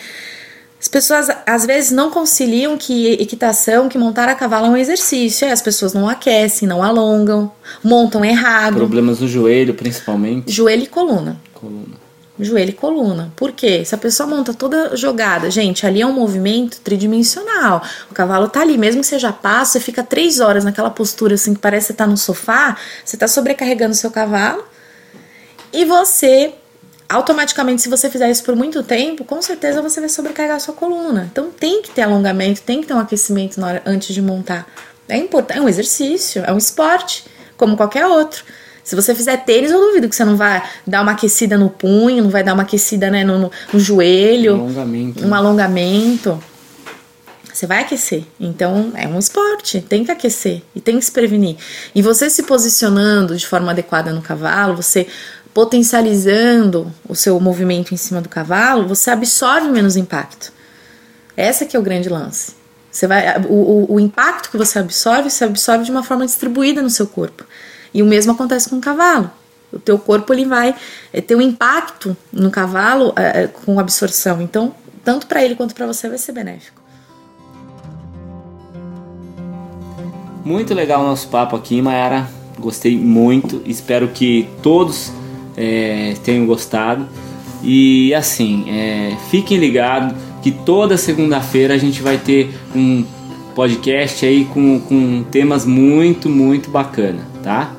[0.83, 5.49] As pessoas às vezes não conciliam que equitação, que montar a cavalo é um exercício.
[5.49, 7.49] As pessoas não aquecem, não alongam,
[7.81, 8.75] montam errado.
[8.75, 10.51] Problemas no joelho, principalmente.
[10.51, 11.39] Joelho e coluna.
[11.53, 11.95] Coluna.
[12.37, 13.31] Joelho e coluna.
[13.33, 13.85] Por quê?
[13.85, 17.81] Se a pessoa monta toda jogada, gente, ali é um movimento tridimensional.
[18.11, 21.53] O cavalo tá ali, mesmo que seja passo, você fica três horas naquela postura assim
[21.53, 22.75] que parece que você tá no sofá,
[23.05, 24.65] você tá sobrecarregando o seu cavalo
[25.71, 26.53] e você
[27.13, 30.73] automaticamente, se você fizer isso por muito tempo, com certeza você vai sobrecarregar a sua
[30.73, 31.29] coluna.
[31.31, 34.67] Então tem que ter alongamento, tem que ter um aquecimento na hora, antes de montar.
[35.07, 37.25] É importante, é um exercício, é um esporte,
[37.57, 38.43] como qualquer outro.
[38.83, 42.23] Se você fizer tênis, eu duvido que você não vai dar uma aquecida no punho,
[42.23, 45.25] não vai dar uma aquecida né, no, no- no joelho, Alongamento.
[45.25, 46.43] um alongamento.
[47.53, 48.23] Você vai aquecer.
[48.39, 51.55] Então é um esporte, tem que aquecer e tem que se prevenir.
[51.93, 55.07] E você se posicionando de forma adequada no cavalo, você
[55.53, 60.51] potencializando o seu movimento em cima do cavalo, você absorve menos impacto.
[61.37, 62.55] Essa que é o grande lance.
[62.91, 66.89] Você vai, o, o, impacto que você absorve, você absorve de uma forma distribuída no
[66.89, 67.43] seu corpo.
[67.91, 69.31] E o mesmo acontece com o cavalo.
[69.71, 70.75] O teu corpo ele vai
[71.11, 74.39] eh, ter um impacto no cavalo eh, com absorção.
[74.41, 76.81] Então, tanto para ele quanto para você vai ser benéfico.
[80.45, 82.29] Muito legal o nosso papo aqui, Mayara.
[82.59, 83.63] Gostei muito.
[83.65, 85.11] Espero que todos
[85.55, 87.07] é, tenham gostado.
[87.61, 93.05] E assim, é, fiquem ligados que toda segunda-feira a gente vai ter um
[93.55, 97.71] podcast aí com, com temas muito, muito bacana, tá?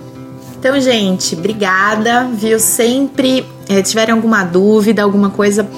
[0.59, 2.59] Então, gente, obrigada, viu?
[2.59, 5.69] Sempre eh, tiverem alguma dúvida, alguma coisa,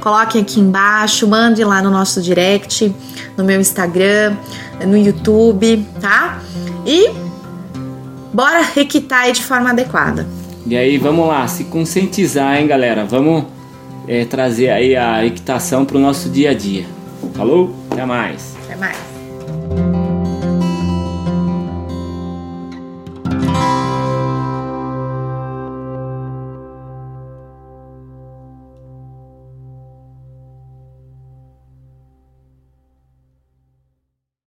[0.00, 2.92] coloquem aqui embaixo, mande lá no nosso direct,
[3.36, 4.36] no meu Instagram,
[4.84, 6.40] no YouTube, tá?
[6.84, 7.10] E
[8.32, 10.26] bora requitar de forma adequada.
[10.66, 13.04] E aí, vamos lá, se conscientizar, hein, galera?
[13.04, 13.44] Vamos
[14.06, 16.86] é, trazer aí a equitação para o nosso dia a dia.
[17.34, 17.74] Falou?
[17.90, 18.56] Até mais.
[18.64, 19.11] Até mais.